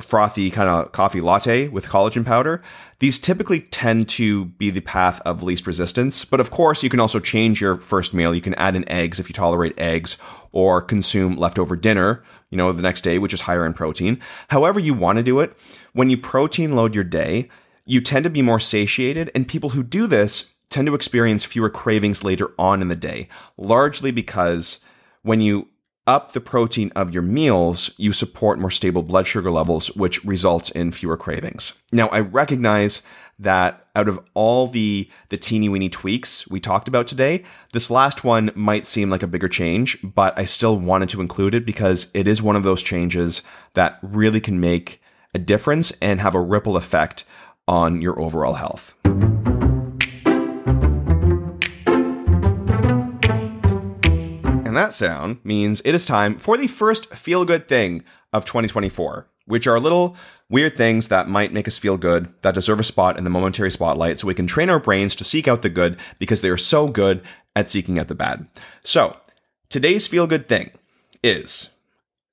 frothy 0.02 0.52
kind 0.52 0.70
of 0.70 0.92
coffee 0.92 1.22
latte 1.22 1.68
with 1.70 1.86
collagen 1.86 2.26
powder. 2.26 2.62
These 3.00 3.20
typically 3.20 3.62
tend 3.62 4.10
to 4.10 4.46
be 4.46 4.70
the 4.70 4.82
path 4.82 5.22
of 5.26 5.44
least 5.44 5.68
resistance, 5.68 6.26
but 6.26 6.40
of 6.40 6.52
course, 6.52 6.84
you 6.84 6.90
can 6.90 7.00
also 7.00 7.20
change 7.20 7.62
your 7.62 7.78
first 7.78 8.14
meal. 8.14 8.34
You 8.34 8.42
can 8.42 8.56
add 8.56 8.76
in 8.76 8.90
eggs 8.90 9.20
if 9.20 9.30
you 9.30 9.34
tolerate 9.34 9.78
eggs 9.80 10.18
or 10.56 10.82
consume 10.82 11.36
leftover 11.36 11.76
dinner, 11.76 12.24
you 12.50 12.58
know, 12.58 12.72
the 12.72 12.82
next 12.82 13.02
day, 13.02 13.20
which 13.20 13.34
is 13.34 13.42
higher 13.42 13.66
in 13.66 13.74
protein. 13.74 14.20
However, 14.48 14.80
you 14.80 14.94
want 14.94 15.18
to 15.18 15.24
do 15.24 15.42
it, 15.42 15.56
when 15.92 16.10
you 16.10 16.18
protein 16.18 16.76
load 16.76 16.96
your 16.96 17.04
day, 17.04 17.50
you 17.86 18.00
tend 18.00 18.24
to 18.24 18.30
be 18.30 18.42
more 18.42 18.60
satiated, 18.60 19.30
and 19.36 19.48
people 19.48 19.72
who 19.72 19.84
do 19.84 20.08
this 20.08 20.54
tend 20.70 20.88
to 20.88 20.96
experience 20.96 21.44
fewer 21.44 21.70
cravings 21.70 22.24
later 22.24 22.54
on 22.58 22.82
in 22.82 22.88
the 22.88 22.96
day, 22.96 23.28
largely 23.58 24.12
because 24.12 24.80
when 25.24 25.42
you 25.42 25.68
up 26.08 26.34
the 26.34 26.42
protein 26.42 26.92
of 26.96 27.14
your 27.14 27.24
meals, 27.24 27.92
you 27.98 28.14
support 28.14 28.60
more 28.60 28.70
stable 28.70 29.02
blood 29.02 29.26
sugar 29.26 29.52
levels, 29.52 29.88
which 29.96 30.24
results 30.24 30.70
in 30.72 30.92
fewer 30.92 31.18
cravings. 31.18 31.74
Now, 31.92 32.08
I 32.10 32.20
recognize 32.20 33.02
that 33.40 33.86
out 33.96 34.08
of 34.08 34.20
all 34.34 34.68
the 34.68 35.10
the 35.30 35.38
teeny 35.38 35.68
weeny 35.68 35.90
tweaks 35.90 36.48
we 36.48 36.60
talked 36.60 36.88
about 36.88 37.08
today, 37.08 37.44
this 37.74 37.90
last 37.90 38.24
one 38.24 38.52
might 38.56 38.86
seem 38.86 39.10
like 39.10 39.24
a 39.24 39.28
bigger 39.28 39.50
change, 39.50 39.98
but 40.04 40.38
I 40.38 40.46
still 40.46 40.78
wanted 40.78 41.10
to 41.10 41.22
include 41.22 41.56
it 41.56 41.66
because 41.66 42.10
it 42.14 42.28
is 42.28 42.42
one 42.42 42.56
of 42.56 42.64
those 42.64 42.84
changes 42.84 43.42
that 43.74 44.00
really 44.02 44.40
can 44.40 44.60
make 44.60 45.02
a 45.34 45.40
difference 45.40 45.92
and 46.02 46.22
have 46.22 46.36
a 46.36 46.42
ripple 46.42 46.78
effect 46.78 47.26
on 47.68 48.02
your 48.02 48.20
overall 48.22 48.54
health. 48.54 48.94
And 54.76 54.84
that 54.84 54.94
sound 54.94 55.38
means 55.46 55.82
it 55.86 55.96
is 55.96 56.06
time 56.06 56.38
for 56.38 56.58
the 56.58 56.68
first 56.68 57.06
feel 57.16 57.46
good 57.46 57.70
thing 57.70 58.04
of 58.34 58.44
2024, 58.44 59.26
which 59.46 59.68
are 59.68 59.80
little 59.80 60.18
weird 60.50 60.76
things 60.76 61.08
that 61.08 61.30
might 61.30 61.54
make 61.54 61.66
us 61.66 61.78
feel 61.78 61.96
good, 61.96 62.28
that 62.42 62.56
deserve 62.56 62.82
a 62.82 62.84
spot 62.84 63.18
in 63.18 63.24
the 63.24 63.30
momentary 63.30 63.72
spotlight, 63.72 64.20
so 64.20 64.28
we 64.28 64.34
can 64.34 64.48
train 64.48 64.70
our 64.70 64.82
brains 64.82 65.16
to 65.16 65.24
seek 65.24 65.48
out 65.48 65.62
the 65.62 65.70
good 65.70 65.98
because 66.20 66.42
they 66.42 66.50
are 66.50 66.58
so 66.58 66.90
good 66.90 67.22
at 67.56 67.70
seeking 67.70 67.98
out 67.98 68.10
the 68.10 68.16
bad. 68.16 68.50
So, 68.84 69.16
today's 69.70 70.10
feel 70.10 70.28
good 70.28 70.50
thing 70.50 70.72
is 71.24 71.70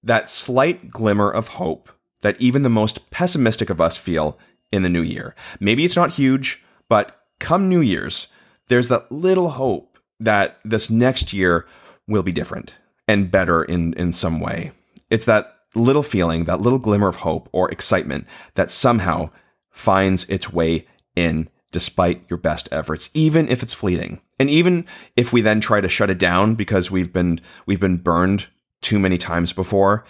that 0.03 0.29
slight 0.29 0.91
glimmer 0.91 1.31
of 1.31 1.47
hope 1.47 1.91
that 2.23 2.41
even 2.41 2.63
the 2.63 2.69
most 2.69 3.09
pessimistic 3.13 3.71
of 3.71 3.81
us 3.81 3.97
feel 3.97 4.37
in 4.73 4.83
the 4.83 4.89
new 4.89 5.03
year. 5.03 5.37
Maybe 5.61 5.85
it's 5.85 5.95
not 5.95 6.15
huge, 6.15 6.61
but 6.89 7.21
come 7.39 7.69
New 7.69 7.83
Year's, 7.83 8.27
there's 8.67 8.89
that 8.89 9.13
little 9.13 9.51
hope 9.51 9.97
that 10.19 10.59
this 10.65 10.91
next 10.91 11.33
year 11.33 11.67
will 12.13 12.23
be 12.23 12.33
different 12.33 12.77
and 13.09 13.31
better 13.31 13.65
in, 13.65 13.95
in 13.95 14.13
some 14.13 14.39
way. 14.39 14.71
It's 15.11 15.25
that 15.25 15.57
little 15.75 16.03
feeling, 16.03 16.45
that 16.45 16.61
little 16.61 16.79
glimmer 16.79 17.09
of 17.09 17.17
hope 17.17 17.49
or 17.53 17.71
excitement 17.71 18.27
that 18.55 18.71
somehow 18.71 19.31
finds 19.71 20.25
its 20.27 20.53
way 20.53 20.87
in 21.17 21.49
despite 21.73 22.23
your 22.29 22.37
best 22.37 22.69
efforts, 22.71 23.11
even 23.15 23.49
if 23.49 23.63
it's 23.63 23.73
fleeting. 23.73 24.21
And 24.39 24.51
even 24.51 24.85
if 25.17 25.33
we 25.33 25.41
then 25.41 25.61
try 25.61 25.81
to 25.81 25.89
shut 25.89 26.11
it 26.11 26.19
down 26.19 26.55
because 26.55 26.91
we've 26.91 27.13
been 27.13 27.41
we've 27.67 27.81
been 27.81 27.97
burned 27.97 28.47
too 28.83 28.99
many 28.99 29.19
times 29.19 29.53
before, 29.53 30.05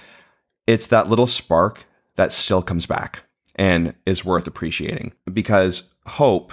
it's 0.67 0.88
that 0.88 1.09
little 1.09 1.27
spark 1.27 1.87
that 2.17 2.33
still 2.33 2.62
comes 2.62 2.87
back 2.87 3.23
and 3.55 3.95
is 4.07 4.25
worth 4.25 4.47
appreciating 4.47 5.12
because 5.33 5.85
hope 6.07 6.53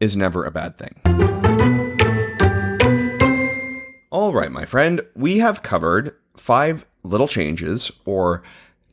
is 0.00 0.16
never 0.16 0.44
a 0.44 0.50
bad 0.50 0.76
thing. 0.76 1.49
All 4.12 4.32
right, 4.32 4.50
my 4.50 4.64
friend, 4.64 5.02
we 5.14 5.38
have 5.38 5.62
covered 5.62 6.16
five 6.36 6.84
little 7.04 7.28
changes 7.28 7.92
or 8.04 8.42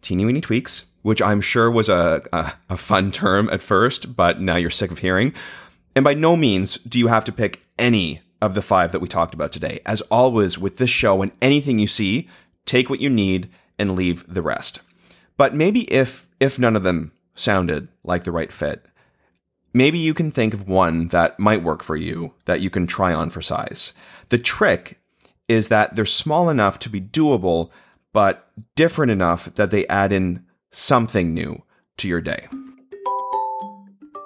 teeny 0.03 0.25
weeny 0.25 0.41
tweaks, 0.41 0.85
which 1.01 1.23
I'm 1.23 1.41
sure 1.41 1.71
was 1.71 1.89
a, 1.89 2.21
a, 2.31 2.53
a, 2.69 2.77
fun 2.77 3.11
term 3.11 3.49
at 3.49 3.63
first, 3.63 4.15
but 4.15 4.39
now 4.39 4.57
you're 4.57 4.69
sick 4.69 4.91
of 4.91 4.99
hearing. 4.99 5.33
And 5.95 6.05
by 6.05 6.13
no 6.13 6.35
means 6.35 6.77
do 6.77 6.99
you 6.99 7.07
have 7.07 7.25
to 7.25 7.31
pick 7.31 7.65
any 7.79 8.21
of 8.43 8.53
the 8.53 8.61
five 8.61 8.91
that 8.91 8.99
we 8.99 9.07
talked 9.07 9.33
about 9.33 9.51
today. 9.51 9.79
As 9.87 10.01
always, 10.01 10.59
with 10.59 10.77
this 10.77 10.91
show 10.91 11.23
and 11.23 11.31
anything 11.41 11.79
you 11.79 11.87
see, 11.87 12.29
take 12.67 12.87
what 12.87 13.01
you 13.01 13.09
need 13.09 13.49
and 13.79 13.95
leave 13.95 14.23
the 14.31 14.43
rest. 14.43 14.81
But 15.35 15.55
maybe 15.55 15.91
if 15.91 16.27
if 16.39 16.59
none 16.59 16.75
of 16.75 16.83
them 16.83 17.11
sounded 17.33 17.87
like 18.03 18.23
the 18.23 18.31
right 18.31 18.51
fit, 18.51 18.85
maybe 19.73 19.97
you 19.97 20.13
can 20.13 20.29
think 20.29 20.53
of 20.53 20.67
one 20.67 21.07
that 21.07 21.39
might 21.39 21.63
work 21.63 21.81
for 21.81 21.95
you 21.95 22.35
that 22.45 22.61
you 22.61 22.69
can 22.69 22.85
try 22.85 23.11
on 23.11 23.31
for 23.31 23.41
size. 23.41 23.93
The 24.29 24.37
trick 24.37 24.99
is 25.47 25.69
that 25.69 25.95
they're 25.95 26.05
small 26.05 26.49
enough 26.49 26.79
to 26.79 26.89
be 26.89 27.01
doable, 27.01 27.69
but 28.13 28.49
different 28.75 29.11
enough 29.11 29.53
that 29.55 29.71
they 29.71 29.87
add 29.87 30.11
in 30.11 30.45
something 30.71 31.33
new 31.33 31.63
to 31.97 32.07
your 32.07 32.21
day. 32.21 32.47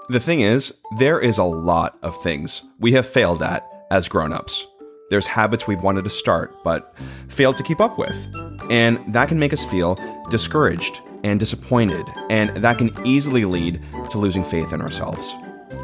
The 0.09 0.19
thing 0.19 0.41
is, 0.41 0.73
there 0.97 1.19
is 1.19 1.37
a 1.37 1.43
lot 1.43 1.97
of 2.01 2.21
things 2.21 2.63
we 2.79 2.91
have 2.93 3.07
failed 3.07 3.41
at 3.41 3.65
as 3.91 4.07
grown-ups. 4.07 4.67
There's 5.09 5.27
habits 5.27 5.67
we've 5.67 5.83
wanted 5.83 6.03
to 6.05 6.09
start 6.09 6.53
but 6.63 6.95
failed 7.27 7.57
to 7.57 7.63
keep 7.63 7.79
up 7.79 7.97
with. 7.97 8.27
And 8.69 9.13
that 9.13 9.27
can 9.27 9.39
make 9.39 9.53
us 9.53 9.65
feel 9.65 9.97
discouraged 10.29 11.01
and 11.23 11.39
disappointed, 11.39 12.05
and 12.29 12.49
that 12.63 12.77
can 12.77 12.91
easily 13.05 13.45
lead 13.45 13.81
to 14.09 14.17
losing 14.17 14.43
faith 14.43 14.73
in 14.73 14.81
ourselves, 14.81 15.33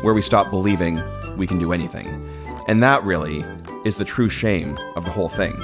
where 0.01 0.13
we 0.13 0.21
stop 0.21 0.49
believing 0.49 1.01
we 1.37 1.45
can 1.45 1.59
do 1.59 1.73
anything. 1.73 2.07
And 2.67 2.81
that 2.81 3.03
really 3.03 3.43
is 3.87 3.95
the 3.95 4.03
true 4.03 4.29
shame 4.29 4.77
of 4.97 5.05
the 5.05 5.11
whole 5.11 5.29
thing. 5.29 5.55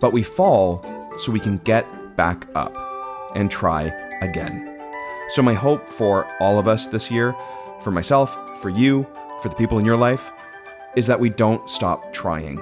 But 0.00 0.12
we 0.12 0.22
fall 0.22 0.84
so 1.18 1.32
we 1.32 1.40
can 1.40 1.56
get 1.58 1.86
back 2.14 2.46
up 2.54 2.76
and 3.34 3.50
try 3.50 3.84
again. 4.20 4.64
So, 5.30 5.42
my 5.42 5.54
hope 5.54 5.88
for 5.88 6.26
all 6.40 6.58
of 6.58 6.68
us 6.68 6.88
this 6.88 7.10
year, 7.10 7.34
for 7.82 7.90
myself, 7.90 8.36
for 8.60 8.68
you, 8.68 9.06
for 9.42 9.48
the 9.48 9.54
people 9.54 9.78
in 9.78 9.84
your 9.84 9.96
life, 9.96 10.30
is 10.94 11.06
that 11.06 11.20
we 11.20 11.30
don't 11.30 11.68
stop 11.68 12.12
trying. 12.12 12.60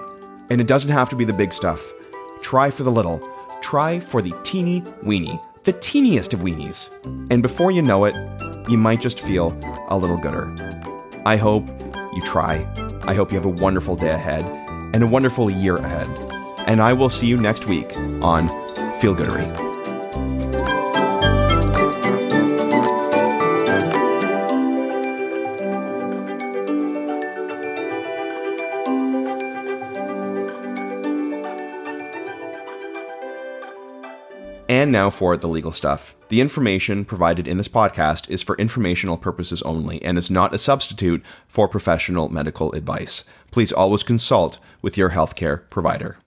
And 0.50 0.60
it 0.60 0.66
doesn't 0.68 0.90
have 0.90 1.08
to 1.10 1.16
be 1.16 1.24
the 1.24 1.32
big 1.32 1.52
stuff. 1.52 1.92
Try 2.40 2.70
for 2.70 2.84
the 2.84 2.92
little. 2.92 3.20
Try 3.60 3.98
for 3.98 4.22
the 4.22 4.34
teeny 4.44 4.84
weeny, 5.02 5.40
the 5.64 5.72
teeniest 5.72 6.32
of 6.32 6.40
weenies. 6.40 6.90
And 7.30 7.42
before 7.42 7.72
you 7.72 7.82
know 7.82 8.04
it, 8.04 8.14
you 8.68 8.78
might 8.78 9.00
just 9.00 9.20
feel 9.20 9.58
a 9.88 9.98
little 9.98 10.16
gooder. 10.16 10.54
I 11.24 11.36
hope 11.36 11.66
you 12.14 12.22
try. 12.22 12.64
I 13.02 13.14
hope 13.14 13.32
you 13.32 13.38
have 13.38 13.46
a 13.46 13.62
wonderful 13.62 13.96
day 13.96 14.10
ahead 14.10 14.65
and 14.96 15.04
a 15.04 15.06
wonderful 15.06 15.50
year 15.50 15.76
ahead. 15.76 16.08
And 16.66 16.80
I 16.80 16.94
will 16.94 17.10
see 17.10 17.26
you 17.26 17.36
next 17.36 17.66
week 17.66 17.94
on 18.22 18.48
Feel 18.98 19.14
Goodery. 19.14 19.65
And 34.76 34.92
now 34.92 35.08
for 35.08 35.38
the 35.38 35.48
legal 35.48 35.72
stuff. 35.72 36.14
The 36.28 36.42
information 36.42 37.06
provided 37.06 37.48
in 37.48 37.56
this 37.56 37.66
podcast 37.66 38.28
is 38.28 38.42
for 38.42 38.58
informational 38.58 39.16
purposes 39.16 39.62
only 39.62 40.02
and 40.02 40.18
is 40.18 40.30
not 40.30 40.54
a 40.54 40.58
substitute 40.58 41.24
for 41.48 41.66
professional 41.66 42.28
medical 42.28 42.72
advice. 42.72 43.24
Please 43.50 43.72
always 43.72 44.02
consult 44.02 44.58
with 44.82 44.98
your 44.98 45.12
healthcare 45.12 45.62
provider. 45.70 46.18